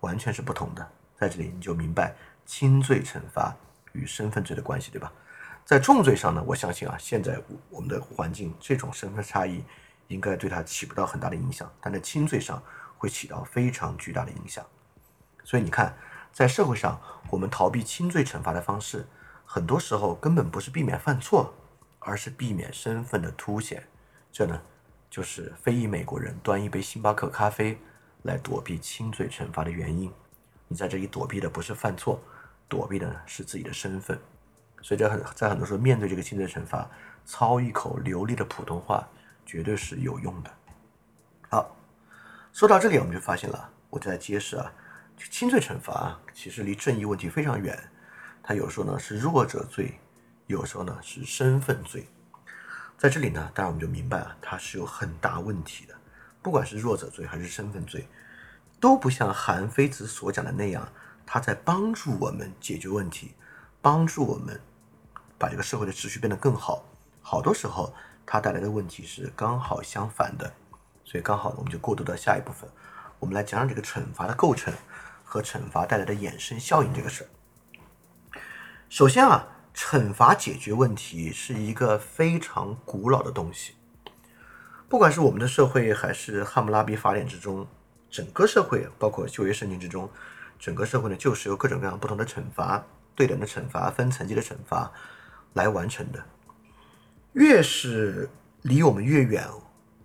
[0.00, 0.86] 完全是不同的。
[1.16, 3.56] 在这里你就明白轻罪惩罚
[3.92, 5.10] 与身份罪的关系，对吧？
[5.64, 7.40] 在重罪上呢，我相信啊，现在
[7.70, 9.64] 我们的环境这种身份差异
[10.08, 12.62] 应该对他起不到很大的影响，但在轻罪上
[12.98, 14.62] 会起到非常巨大的影响。
[15.44, 15.96] 所以你看，
[16.30, 17.00] 在社会上，
[17.30, 19.06] 我们逃避轻罪惩罚的方式，
[19.44, 21.54] 很多时候根本不是避免犯错，
[21.98, 23.86] 而是避免身份的凸显。
[24.32, 24.60] 这呢，
[25.08, 27.78] 就是非裔美国人端一杯星巴克咖啡
[28.22, 30.12] 来躲避轻罪惩罚的原因。
[30.66, 32.20] 你在这里躲避的不是犯错，
[32.68, 34.18] 躲避的是自己的身份。
[34.82, 36.90] 所以在很在很多时候，面对这个轻罪惩罚，
[37.24, 39.08] 操一口流利的普通话
[39.46, 40.50] 绝对是有用的。
[41.48, 41.76] 好，
[42.52, 44.72] 说到这里，我们就发现了，我在揭示啊，
[45.30, 47.78] 轻罪惩罚其实离正义问题非常远。
[48.46, 49.98] 它有时候呢是弱者罪，
[50.46, 52.06] 有时候呢是身份罪。
[52.98, 55.94] 在这里呢，当然我们就明白了，它是有很大问题的。
[56.42, 58.06] 不管是弱者罪还是身份罪，
[58.78, 60.86] 都不像韩非子所讲的那样，
[61.24, 63.34] 他在帮助我们解决问题，
[63.80, 64.60] 帮助我们。
[65.36, 66.84] 把这个社会的秩序变得更好，
[67.20, 67.92] 好多时候
[68.24, 70.50] 它带来的问题是刚好相反的，
[71.04, 72.70] 所以刚好，我们就过渡到下一部分，
[73.18, 74.72] 我们来讲讲这个惩罚的构成
[75.24, 77.28] 和惩罚带来的衍生效应这个事儿。
[78.94, 83.74] 首先啊，惩罚解决问题是一个非常古老的东西，
[84.88, 87.66] 不管是我们的社会还是汉谟拉比法典之中，
[88.08, 90.08] 整个社会包括旧约圣经之中，
[90.60, 92.86] 整个社会呢就是由各种各样不同的惩罚、
[93.16, 94.88] 对等的惩罚、分层级的惩罚。
[95.54, 96.24] 来完成的，
[97.32, 98.30] 越是
[98.62, 99.44] 离我们越远、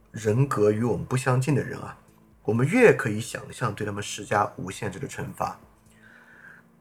[0.10, 1.96] 人格与我们不相近的人啊，
[2.42, 5.60] 我们越可以想象对他们施加无限制的惩罚。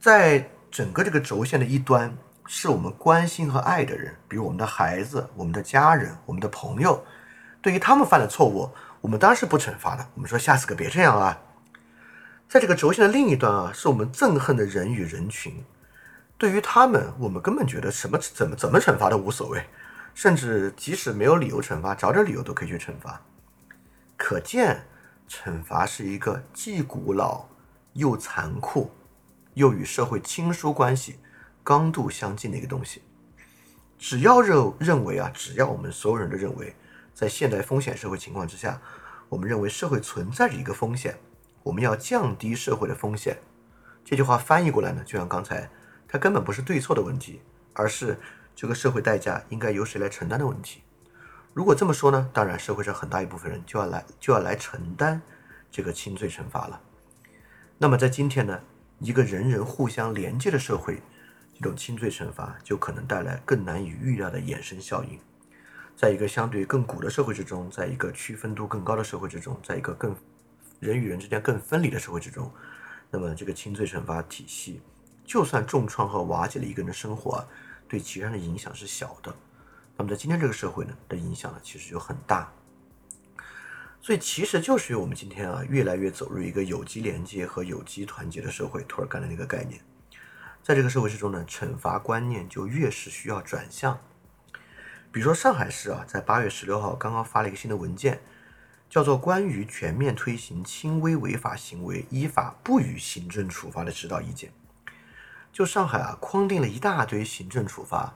[0.00, 2.16] 在整个这个轴线的一端，
[2.46, 7.04] 是我们关心和爱的人，比如我们的孩子、我们的家人、我们的朋友。
[7.60, 10.06] 对于他们犯的错误，我们当然是不惩罚的。
[10.14, 11.36] 我们说下次可别这样啊。
[12.48, 15.62] 在这个轴线的另一端啊，是我们憎恨的人与人群。
[16.38, 19.62] 对于他们，我们根本觉得什么怎么怎么惩罚都无所谓，
[20.14, 23.20] 甚至即使没有理由惩罚，找点理由都可以去惩罚。
[24.16, 24.80] 可见，
[25.28, 27.44] 惩罚是一个既古老
[27.92, 28.90] 又残酷，
[29.58, 31.18] 又与社会亲疏关系
[31.64, 33.02] 刚度相近的一个东西。
[33.98, 36.76] 只要认认为啊，只要我们所有人都认为，
[37.12, 38.80] 在现代风险社会情况之下，
[39.28, 41.18] 我们认为社会存在着一个风险，
[41.64, 43.36] 我们要降低社会的风险。
[44.04, 45.68] 这句话翻译过来呢，就像刚才，
[46.06, 47.42] 它根本不是对错的问题，
[47.72, 48.16] 而是
[48.54, 50.82] 这个社会代价应该由谁来承担的问题。
[51.52, 55.20] 如果这么说呢，当然社会上很大一部分人就要来就要来承担
[55.72, 56.80] 这个轻罪惩罚了。
[57.78, 58.60] 那么在今天呢，
[59.00, 61.00] 一个人人互相连接的社会，
[61.54, 65.18] 这种轻罪惩罚就可能带来更难以预料的衍生效应。
[65.96, 70.16] 在一个相对更古的社会之中，在一个区分度更高的社会之中，在一个更
[70.80, 72.50] 人与人之间更分离的社会之中。
[73.08, 74.80] 那么，这个轻罪惩罚体系，
[75.24, 77.46] 就算重创和瓦解了一个人的生活，
[77.86, 79.32] 对其他人的影响是小的。
[79.96, 82.52] 那么，在今天这个社会呢，的影响呢，其实就很大。
[84.08, 88.82] 所以，其实就是我们今天啊，越来越走入一个有机连接和有机团结的社会。
[88.84, 89.78] 托尔干的那个概念，
[90.62, 94.00] 在这个社会之中呢，惩罚观念就越是需要转向。
[95.12, 98.22] 比如说，上海市啊，在八月十六号刚刚发了一个新的文件。
[98.88, 104.50] 叫做关于全面推行轻微违法行为依法不予行政处罚的指导意见。
[105.52, 108.14] 就上海啊，框定了一大堆行政处罚，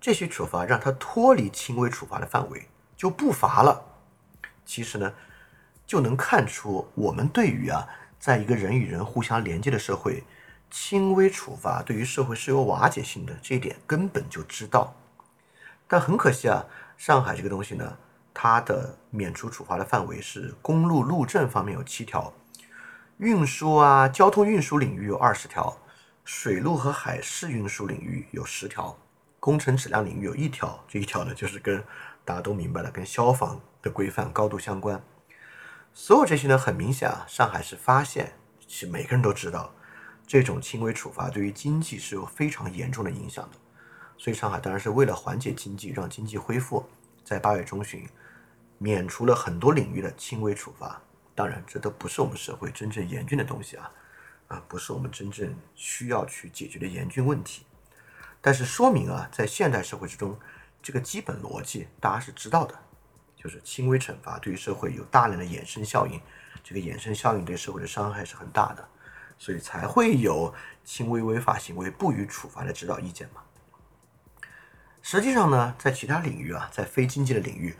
[0.00, 3.97] 这些处罚让他脱离轻微处罚的范围，就不罚了。
[4.68, 5.10] 其实呢，
[5.86, 7.88] 就能看出我们对于啊，
[8.20, 10.22] 在一个人与人互相连接的社会，
[10.70, 14.94] 轻微处罚对于社会是有瓦解性的这一点根本就知道。
[15.86, 16.66] 但很可惜啊，
[16.98, 17.96] 上海这个东西呢。
[18.40, 22.32] 它的免除处罚的范围是公路路政方面有七条，
[23.16, 25.76] 运输啊交通运输领域有二十条，
[26.24, 28.96] 水路和海事运输领域有十条，
[29.40, 30.78] 工程质量领域有一条。
[30.86, 31.82] 这一条呢，就是跟
[32.24, 33.60] 大家都明白了，跟消防
[33.90, 35.02] 规范高度相关。
[35.92, 38.32] 所有这些呢，很明显啊，上海市发现，
[38.66, 39.74] 是每个人都知道，
[40.26, 43.56] 这种轻微处罚对于经济是有非常严重的影响的。
[44.16, 46.88] 所以上海当然是为了缓解经济，让经济恢复，
[47.24, 48.08] 在八月中旬。
[48.80, 51.02] 免除了很多领域的轻微处罚，
[51.34, 53.90] 当然，这都不是我们社会真正严峻的东西啊，
[54.46, 57.66] 啊，不是我们真正需要去解决的严峻问题。
[58.40, 60.38] 但是说明啊，在现代社会之中，
[60.80, 62.78] 这个基本逻辑大家是知道的，
[63.48, 66.20] 就是轻微惩罚对于社会有大量的衍生效应，
[66.62, 68.86] 这个衍生效应对社会的伤害是很大的，
[69.38, 73.40] 所以才会有轻微违法行为不予处罚的指导意见嘛。
[75.00, 77.74] 实际上呢，在其他领域啊，在非经济的领域。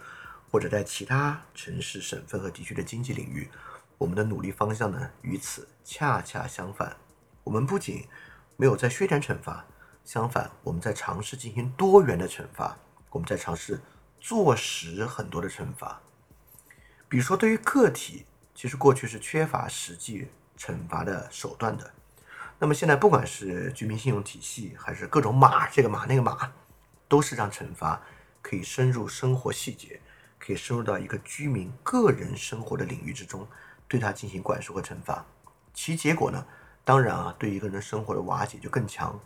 [0.51, 3.51] 或者在其他城市、省份和地区的经济领域，
[3.99, 6.97] 我们的努力方向呢，与此恰恰相反。
[7.45, 8.09] 我们不仅
[8.57, 9.67] 没有在削减惩罚，
[10.07, 12.79] 相反，我们在尝试进行多元的惩罚，
[13.11, 13.79] 我们在尝试
[14.21, 16.01] 坐实很多的惩罚。
[17.09, 21.91] 比如说，对于个体，其实过去是缺乏实际惩罚的手段的。
[22.59, 26.53] 那么现在，不管是居民信用体系，还是各种码，这个码那个码，
[27.09, 28.03] 都是让惩罚
[28.43, 30.01] 可以深入生活细节。
[30.41, 33.45] 可以深入到一个居民个人生活的领域之中，
[33.89, 35.27] 对他进行管束和惩罚。
[35.75, 36.47] 其结果呢，
[36.85, 39.19] 当然啊，对一个人生活的瓦解就更强。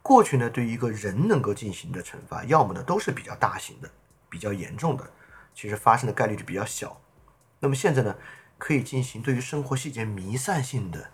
[0.00, 3.90] 过去呢，对一个人能够进行的惩罚，要么呢都是比较大型的、
[4.34, 5.12] 比较严重的，
[5.54, 7.00] 其实发生的概率就比较小。
[7.60, 8.16] 那么现在呢，
[8.58, 11.12] 可以进行对于生活细节弥散性的、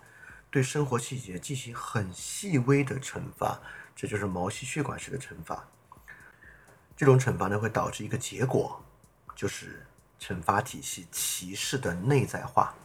[0.49, 3.61] 对生活细节进行很细微的惩罚，
[3.95, 5.67] 这就是毛细血管式的惩罚。
[6.97, 8.83] 这种惩罚呢，会导致一个结果。
[9.33, 9.87] 就是
[10.19, 12.75] 惩罚体系歧视的内在化。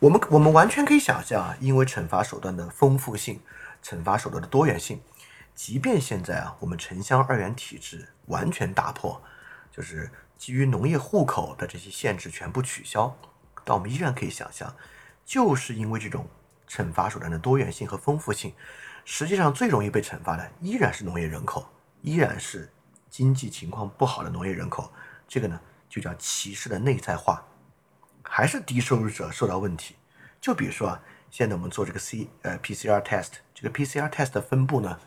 [0.00, 3.40] 我们我们完全可以想象啊，因为惩罚手段的丰富性、
[3.80, 5.00] 惩罚手段的多元性，
[5.54, 9.22] 即便现在啊，我们城乡二元体制完全打破，
[9.72, 13.16] 就是基于农业户口的这些限制全部取消，
[13.64, 14.72] 但我们依然可以想象，
[15.24, 16.28] 就是因为这种
[16.68, 18.54] 惩罚手段的多元性和丰富性，
[19.04, 21.66] 实际上最容易被惩罚的依然是农业人口，
[22.02, 22.70] 依然是
[23.08, 24.92] 经济情况不好的农业人口。
[25.26, 25.58] 这个呢，
[25.88, 27.42] 就叫歧视的内在化，
[28.22, 29.96] 还是低收入者受到问题。
[30.40, 31.00] 就比如说啊，
[31.30, 34.98] 现在我们做这个 C 呃 PCR test，这个 PCR test 的分布呢，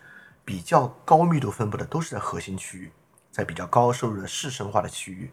[0.43, 2.91] 比较高密度分布的都是在核心区域，
[3.35, 5.29] 在比较高收入的市生化的区域。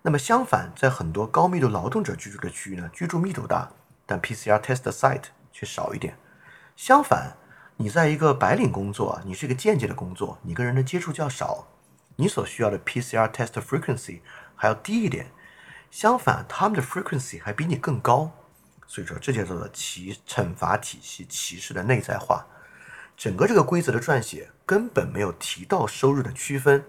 [0.00, 3.70] 那么相反，在很多高密度劳动者居住的区域呢，居住密度大，
[4.06, 6.16] 但 PCR test site 却少一点。
[6.76, 7.36] 相反，
[7.76, 11.68] 你在一个白领工作，你是一个间接的工作，你跟人的接触较少。
[12.16, 14.20] 你所需要的 PCR test frequency
[14.56, 15.26] 还要低一点，
[15.90, 18.30] 相反，他们的 frequency 还比你更高。
[18.86, 22.46] 所以说，这叫做歧惩罚体系歧视的内在化。
[23.14, 26.82] 整个这个规则的撰写根本没有提到收入的区分，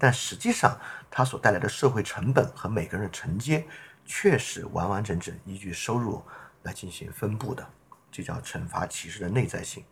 [0.00, 0.76] 但实际上
[1.10, 3.64] 它所带来的社会成本和每个人的承接，
[4.06, 6.24] 确实完完整整依据收入
[6.62, 7.64] 来进行分布的。
[8.10, 9.84] 这叫惩罚歧视的内在性。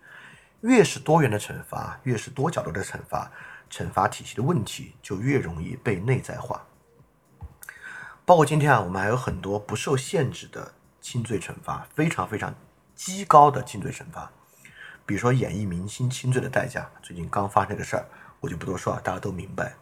[0.62, 3.30] 越是多元的惩罚，越是多角度的惩罚。
[3.70, 6.64] 惩罚体系的问题就越容易被内在化。
[8.24, 12.54] 包括今天啊，我们还有很多不受限制的轻罪惩罚，非常非常
[12.94, 14.32] 极高的轻罪惩罚。
[15.04, 18.06] 比如说演艺明星轻罪的代价，最近刚发生个事儿，
[18.40, 19.74] 我就不多说了，大家都明白。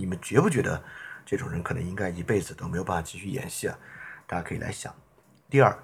[0.00, 0.82] 你们觉不觉得
[1.26, 3.78] 这种人可能应该一辈子都没有办法继续演戏啊？
[4.26, 4.94] 大家可以来想。
[5.50, 5.78] 第二，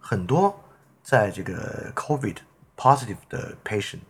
[0.00, 0.58] 很多
[1.04, 2.38] 在这个 COVID
[2.76, 4.00] positive 的 patient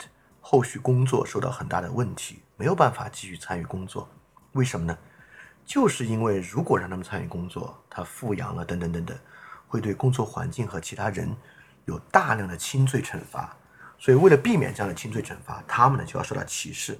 [0.40, 4.08] 后续工作受到很大的问题，没有办法继续参与工作，
[4.52, 4.96] 为什么呢？
[5.66, 9.18] 就是因为如果让他们参与工作，他复阳了等等等等，
[9.68, 11.36] 会对工作环境和其他人
[11.84, 13.54] 有大量的轻罪惩罚。
[13.98, 16.98] 所以为了避免这样的轻罪惩罚，他们呢就要受到歧视。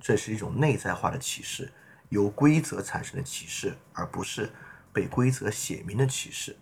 [0.00, 1.72] 这是一种内在化的歧视，
[2.14, 4.52] 由规则产生的歧视，而不是
[4.92, 6.56] 被规则写明的歧视。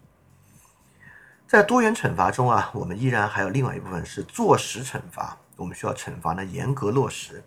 [1.47, 5.37] 在多元惩罚中啊，我们依然还有另外一部分是坐实惩罚。
[5.57, 7.45] 我们需要惩罚呢严格落实。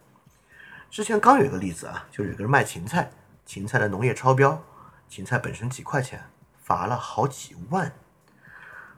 [0.92, 3.10] 之前刚有一个例子啊，就是有个人卖芹菜。
[3.44, 4.64] 芹菜的农业超标，
[5.10, 6.24] 芹菜本身几块钱，
[6.62, 7.92] 罚了好几万。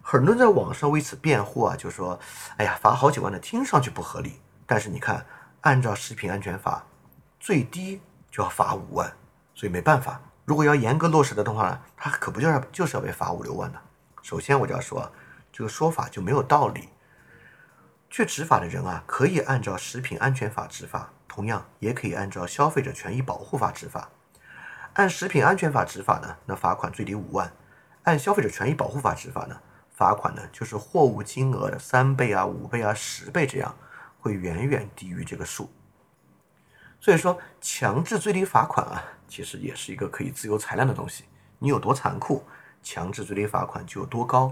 [0.02, 2.20] 很多人在网上为此辩护啊，就说
[2.58, 5.26] ：“哎呀，罚好几万的听上去不合理。”但是你看，
[5.62, 6.86] 按照食品安全法，
[7.40, 9.12] 最低就要罚五万，
[9.54, 10.22] 所以没办法。
[10.46, 13.82] 如果要严格落实的话呢，他可不就是就是要被罚五六万的。
[14.22, 15.12] 首先我就要说，
[15.52, 16.90] 这个说法就没有道理。
[18.10, 24.10] 去执法的人啊，可以按照食品安全法执法，同样也可以按照消费者权益保护法执法。
[24.94, 27.50] 按食品安全法执法呢，那罚款最低五万；
[28.04, 29.60] 按消费者权益保护法执法呢，
[29.92, 33.76] 罚款呢就是货物金额的三倍啊、五倍啊、十倍这样，
[34.20, 35.70] 会远远低于这个数。
[37.08, 41.24] 所以说，强制最低罚款啊，其实也是一个可以自由裁量的东西。
[41.58, 42.44] 你有多残酷，
[42.84, 44.52] 强制最低罚款就有多高。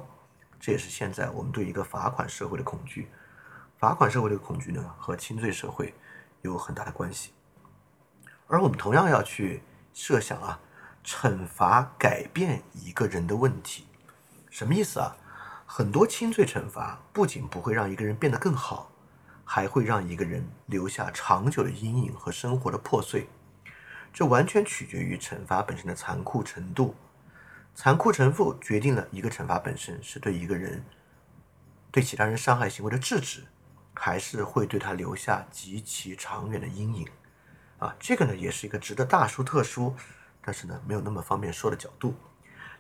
[0.57, 3.09] 这也是现在我们对一个罚款社会的恐惧。
[3.77, 5.93] 罚款社会的恐惧呢，和轻罪社会
[6.43, 7.33] 有很大的关系。
[8.47, 9.61] 而我们同样要去。
[9.93, 10.57] 设想啊，
[11.03, 13.85] 惩罚改变一个人的问题，
[14.49, 15.17] 什么意思啊？
[15.65, 18.89] 很多轻罪惩罚不仅不会让一个人变得更好，
[19.45, 23.29] 还会让一个人留下长久的阴影和生活的破碎。
[24.11, 26.95] 这完全取决于惩罚本身的残酷程度。
[27.73, 30.83] 残酷程度决定了一个惩罚本身是对一个人
[31.91, 33.43] 对其他人伤害行为的制止，
[33.93, 37.07] 还是会对他留下极其长远的阴影。
[37.77, 39.93] 啊，这个呢也是一个值得大书特书，
[40.41, 42.15] 但是呢没有那么方便说的角度。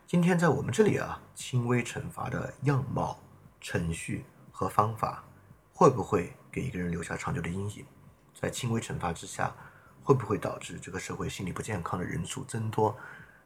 [0.07, 3.19] 今天在我们这里啊，轻微惩罚的样貌、
[3.59, 5.25] 程序和方法，
[5.73, 7.85] 会不会给一个人留下长久的阴影？
[8.33, 9.53] 在轻微惩罚之下，
[10.01, 12.97] 会不会导致这个社会心理不健康的人数增多，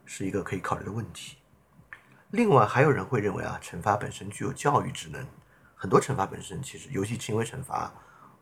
[0.06, 1.38] 是一个可以考虑的问题。
[2.30, 5.26] 另外，还有人会认为啊，惩罚本身具有教育职能，
[5.76, 7.92] 很多惩罚本身其实，尤其轻微惩罚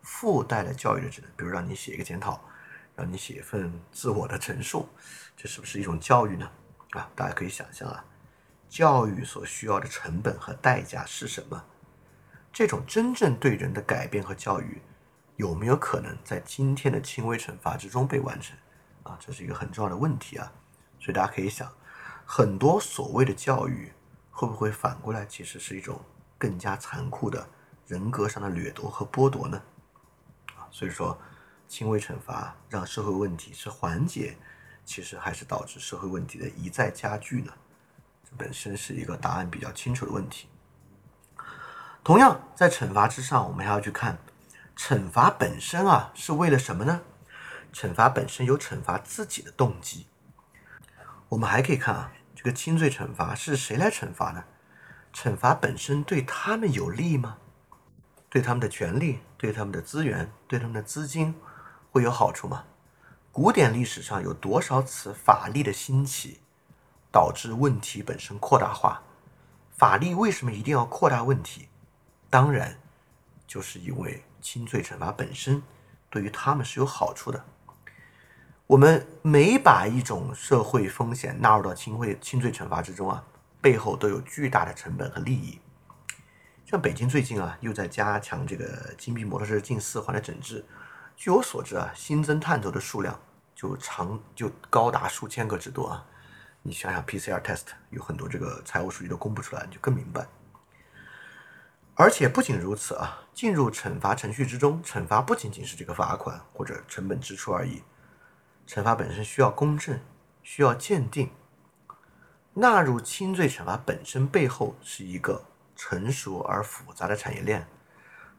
[0.01, 2.43] 附带了教育的职能，比如让你写一个检讨。
[2.93, 4.89] 让你写一份自我的陈述，
[5.37, 6.49] 这是不是一种教育呢？
[6.89, 8.03] 啊，大家可以想象啊，
[8.67, 11.63] 教育所需要的成本和代价是什么？
[12.57, 14.81] 这种真正对人的改变和教育，
[15.35, 18.57] 有没有可能在今天的轻微惩罚之中被完成？
[19.03, 20.51] 啊，这是一个很重要的问题啊。
[20.99, 21.71] 所以大家可以想，
[22.25, 23.93] 很多所谓的教育，
[24.31, 26.01] 会不会反过来其实是一种
[26.39, 27.47] 更加残酷的
[27.85, 29.61] 人格上的掠夺和剥夺呢？
[30.55, 31.15] 啊，所以说。
[31.67, 34.35] 轻微惩罚让社会问题是缓解，
[34.83, 37.53] 其实还是导致社会问题的一再加剧呢？
[38.23, 40.47] 这本身是一个答案比较清楚的问题。
[42.07, 44.17] 同样，在惩罚之上，我们还要去看
[44.77, 47.01] 惩罚本身啊是为了什么呢？
[47.73, 50.07] 惩罚本身有惩罚自己的动机。
[51.27, 54.45] 我们还可以看啊，这个轻罪惩罚是谁来惩罚呢？
[55.13, 57.39] 惩罚本身对他们有利吗？
[58.29, 61.35] 对他们的权利、对他们的资源、对他们的资金？
[61.91, 62.63] 会有好处吗？
[63.33, 66.39] 古典历史上有多少次法律的兴起
[67.11, 69.01] 导致问题本身扩大化？
[69.75, 71.67] 法律为什么一定要扩大问题？
[72.29, 72.77] 当然，
[73.47, 75.63] 就是因为轻罪惩罚本身
[76.09, 77.45] 对于他们是有好处的。
[78.65, 83.23] 我们每把一种社会风险纳入到轻会轻罪惩罚之中啊，
[83.61, 85.59] 背后都有巨大的成本和利益。
[86.65, 90.65] 像北京最近啊，又在加强这个金币摩托车近四环的整治。
[91.15, 93.17] 据我所知啊，新增探头的数量
[93.55, 96.05] 就长就高达数千个之多啊！
[96.61, 100.27] 你想想，PCR test 有很多这个财务数据都公布出来，你就更明白。
[101.97, 107.81] 而且不仅如此啊，进入惩罚程序之中，惩罚不仅仅是这个罚款或者成本支出而已，
[108.67, 109.99] 惩罚本身需要公正，
[110.43, 111.31] 需要鉴定。
[112.53, 115.43] 纳入轻罪惩罚本身背后是一个
[115.75, 117.67] 成熟而复杂的产业链，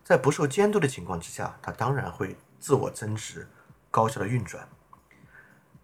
[0.03, 2.37] 在不受监督的情况之下，它当然会。
[2.61, 3.49] 自我增值，
[3.89, 4.69] 高效的运转。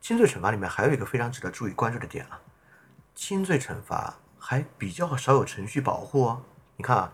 [0.00, 2.40] 轻罪惩罚里面还有一个非常值得注意关注的点啊，
[3.14, 6.42] 轻罪惩罚还比较少有程序保护哦。
[6.76, 7.12] 你看啊，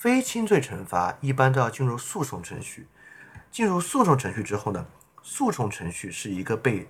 [0.00, 2.88] 非轻罪惩罚一般都要进入诉讼程序，
[3.50, 4.86] 进入诉讼程序之后呢，
[5.22, 6.88] 诉讼程序是一个被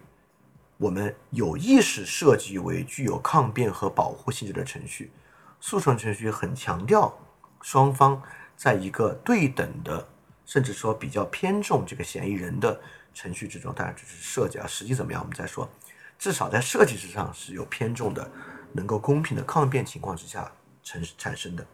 [0.77, 5.11] 我们有意识设计为具有抗辩和保护性质的程序。
[5.59, 7.13] 诉讼程序很强调
[7.61, 8.23] 双方
[8.57, 10.07] 在一个对等的，
[10.47, 12.81] 甚至说比较偏重这个嫌疑人的
[13.13, 15.69] 程序之中，当然这是设计啊，实际怎么样我们再说。
[16.17, 18.31] 至少在设计之上是有偏重的，
[18.71, 20.49] 能够公平的抗辩情况之下
[20.85, 21.67] 成产生的。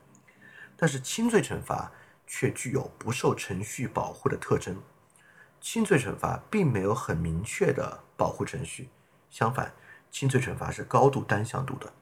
[0.77, 1.91] 但是轻罪惩罚
[2.27, 4.77] 却具有不受程序保护的特征。
[5.61, 8.89] 轻罪惩罚并没有很明确的保护程序，
[9.31, 9.73] 相反，
[10.11, 11.93] 轻罪惩罚是高度单向度的，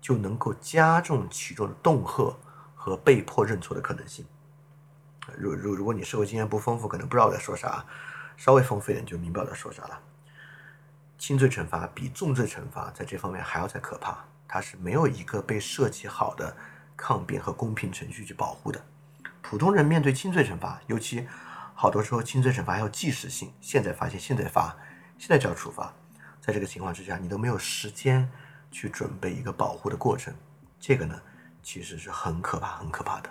[0.00, 2.36] 就能够加重其中的恫吓
[2.74, 4.26] 和被迫认错的可能性。
[5.36, 7.86] 如如如果你社会经验不丰富，可能不知道我在说啥；
[8.36, 10.00] 稍微丰富一点，就明白我在说啥了。
[11.16, 16.56] 轻罪惩罚比重罪惩罚在这方面还要再可怕，它是没有一个被设计好的
[16.96, 18.80] 抗辩和公平程序去保护的。
[19.40, 21.26] 普通人面对轻罪惩罚，尤其
[21.74, 24.76] 好多时候轻罪惩罚还有即时性，现在发现现在罚，
[25.18, 25.92] 现在就要处罚，
[26.40, 28.28] 在这个情况之下，你都没有时间
[28.70, 30.34] 去准备一个保护的过程，
[30.78, 31.20] 这个呢
[31.62, 33.30] 其实是很可怕、很可怕的。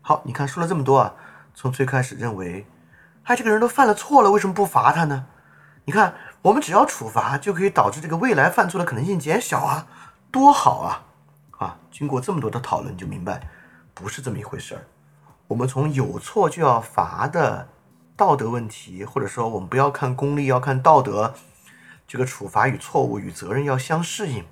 [0.00, 1.14] 好，你看说了这么多啊，
[1.54, 2.66] 从最开始认为，
[3.24, 5.26] 哎，这个人都犯了错了，为什么不罚他呢？
[5.84, 6.14] 你看。
[6.44, 9.86] 我们只要处罚，就可以导致这个未来犯错的可能性减小啊，
[10.30, 11.06] 多好啊！
[11.64, 13.48] 啊，经过这么多的讨论，就明白
[13.94, 14.84] 不是这么一回事儿。
[15.46, 17.66] 我们从有错就要罚的
[18.14, 21.34] 道德问题，或者说我们不要看功利，要看道德，
[22.06, 24.44] 这个处罚与错误与责任要相适应，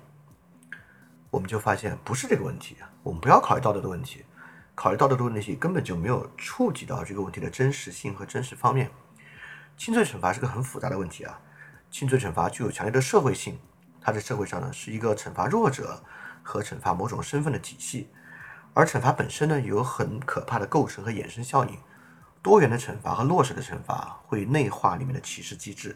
[1.29, 2.89] 我们就发现不是这个问题啊。
[3.03, 4.25] 我们不要考虑道德的问题，
[4.73, 8.89] 考虑道德的问题根本就没有触及到这个问题的真实性和真实方面。
[9.77, 11.39] 轻罪惩罚是个很复杂的问题啊。
[11.91, 13.59] 轻罪惩罚具有强烈的社会性，
[14.01, 16.01] 它在社会上呢是一个惩罚弱者
[16.43, 18.09] 和惩罚某种身份的体系，
[18.73, 21.75] 而惩罚本身呢有很可怕的构成和衍生效应。
[22.41, 25.95] 多元的惩罚和落实的惩罚会内化里面的歧视机制。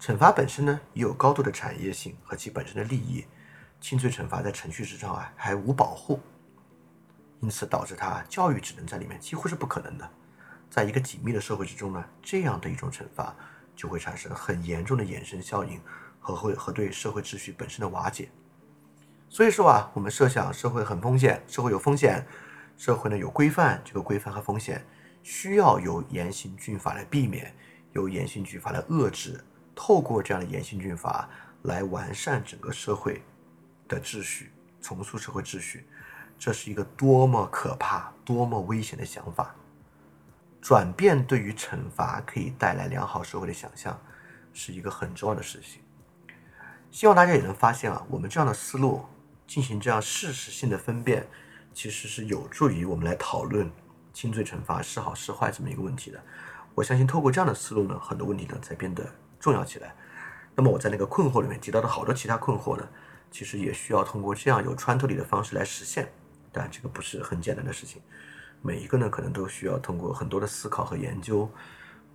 [0.00, 3.26] 惩罚本身呢也有高度的产业性和其本身的利益。
[3.80, 6.20] 轻罪惩罚在程序之上啊还无保护，
[7.40, 10.10] 因此导致它教育职能在里面几乎是不可能的。
[10.70, 13.34] 在一个紧密的社会之中呢，这样的一种惩罚。
[13.76, 15.80] 就会产生很严重的衍生效应
[16.20, 18.28] 和会和对社会秩序本身的瓦解。
[19.34, 22.24] 所以说啊，我们设想社会很风险，社会有风险，
[22.76, 24.86] 社会呢有规范，这个规范和风险
[25.24, 27.52] 需要由严刑峻法来避免，
[27.94, 29.42] 由严刑峻法来遏制，
[29.74, 31.28] 透过这样的严刑峻法
[31.62, 33.22] 来完善整个社会
[33.88, 35.88] 的秩序，重塑社会秩序，
[36.38, 39.52] 这是一个多么可怕、多么危险的想法。
[40.62, 44.00] 转变对于惩罚可以带来良好社会的想象，
[44.52, 45.82] 是一个很重要的事情。
[46.92, 49.04] 希望大家也能发现啊，我们这样的思路
[49.46, 51.26] 进行这样事实性的分辨，
[51.72, 53.70] 其实是有助于我们来讨论
[54.12, 56.22] 轻罪惩罚是好是坏这么一个问题的。
[56.74, 59.04] 我相信透过这样的思路呢，很多问题呢才变得
[59.38, 59.94] 重要起来。
[60.56, 62.88] 那么我在那个困惑里面提到的好多其他困惑呢，
[63.30, 66.12] 其实也需要通过这样有穿透力的方式来实现，
[66.52, 68.00] 但这个不是很简单的事情。
[68.62, 71.50] 每一个呢，可能都需要通过很多的思考和研究，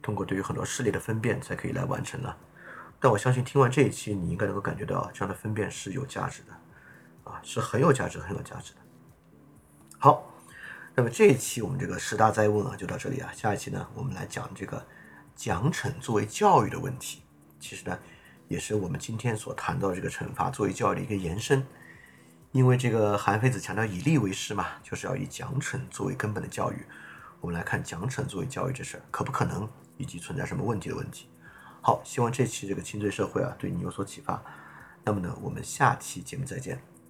[0.02, 2.36] 通过对于很多事例的分辨，才可以来完成了。
[3.00, 6.54] 但我相信听完这一期，你应该能够感觉到，这样的分辨是有价值的，
[7.30, 8.80] 啊，是很有价值、很有价值的。
[9.98, 10.32] 好，
[10.96, 13.32] 那么这一期我们这个十大灾问啊，就到这里啊。
[13.34, 14.86] 下一期呢，我们来讲这个
[15.36, 17.22] 奖惩作为教育的问题。
[17.60, 17.98] 其实呢，
[18.48, 21.66] 也是我们今天所谈到这个惩罚作为教育的一个延伸。
[22.52, 26.84] 因为这个韩非子强调以利为师嘛，就是要以奖惩作为根本的教育。
[27.42, 31.30] 我们来看奖惩作为教育这事儿可不可能，以及存在什么问题的问题。
[31.82, 34.44] 好，希望这期这个轻罪社会啊，对你有所启发。
[35.04, 36.82] 那么呢，我们下期节目再见，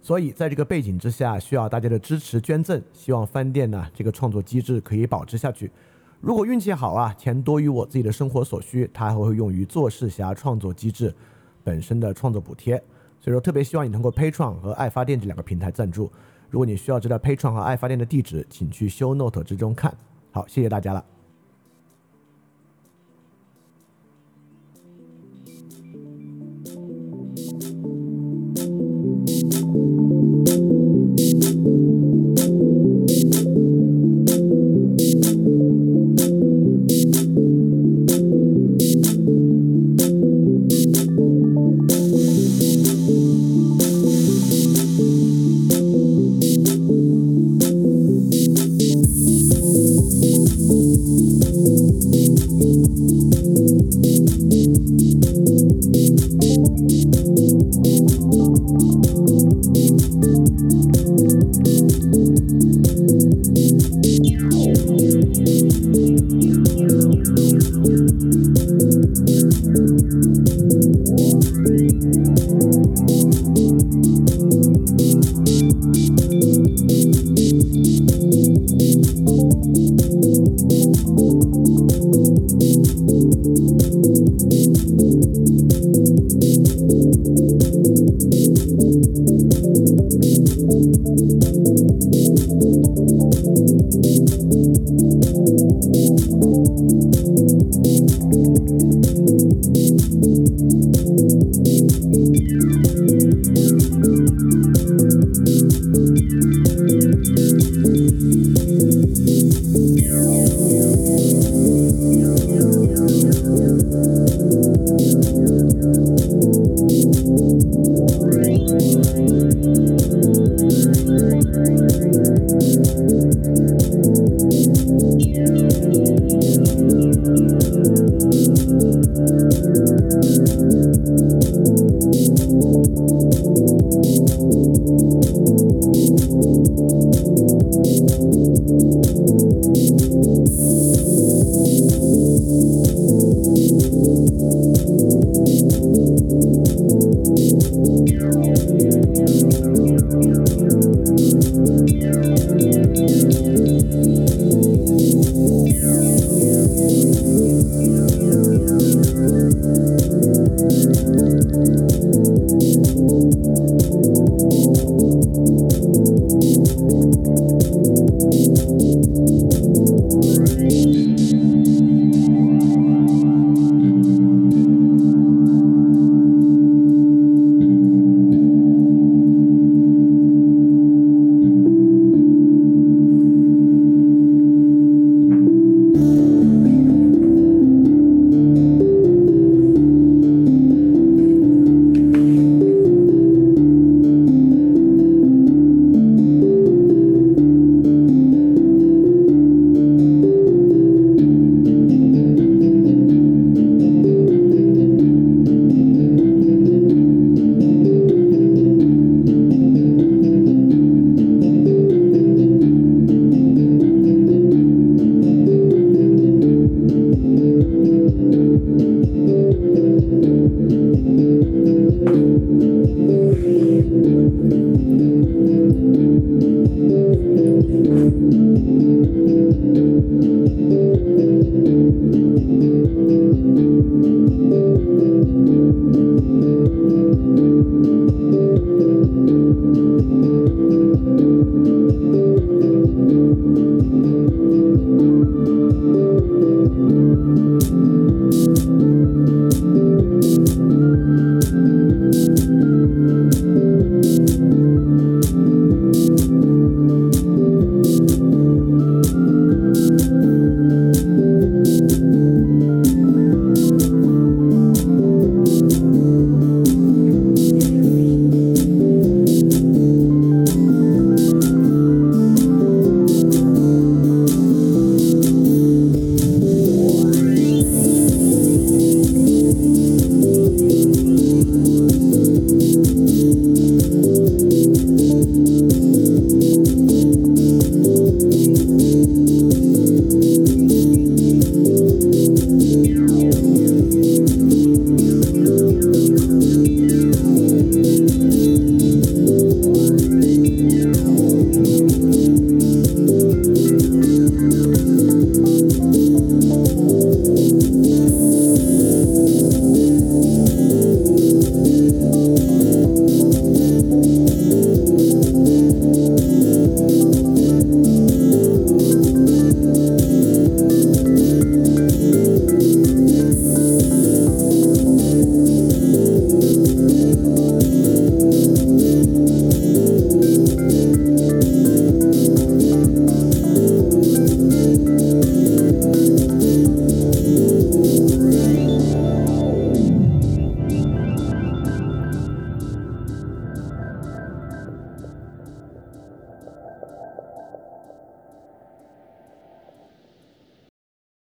[0.00, 5.70] 所以在这个背景之下，需要大家的支持捐赠，希望翻店呢这个创作机制可以保持下去。
[6.20, 11.14] 如果运气好啊，钱多于我自己的生活所需，它还会用于做事侠创作机制。
[11.62, 12.74] 本身的创作补贴，
[13.20, 16.10] 所以说特别希望你通过 Patreon 和爱发电这两个平台赞助。
[16.48, 19.94] 如果你需要知道 Patreon 和爱发电的地址，请去 Show Note 之中看。
[20.30, 21.19] 好，谢谢大家了。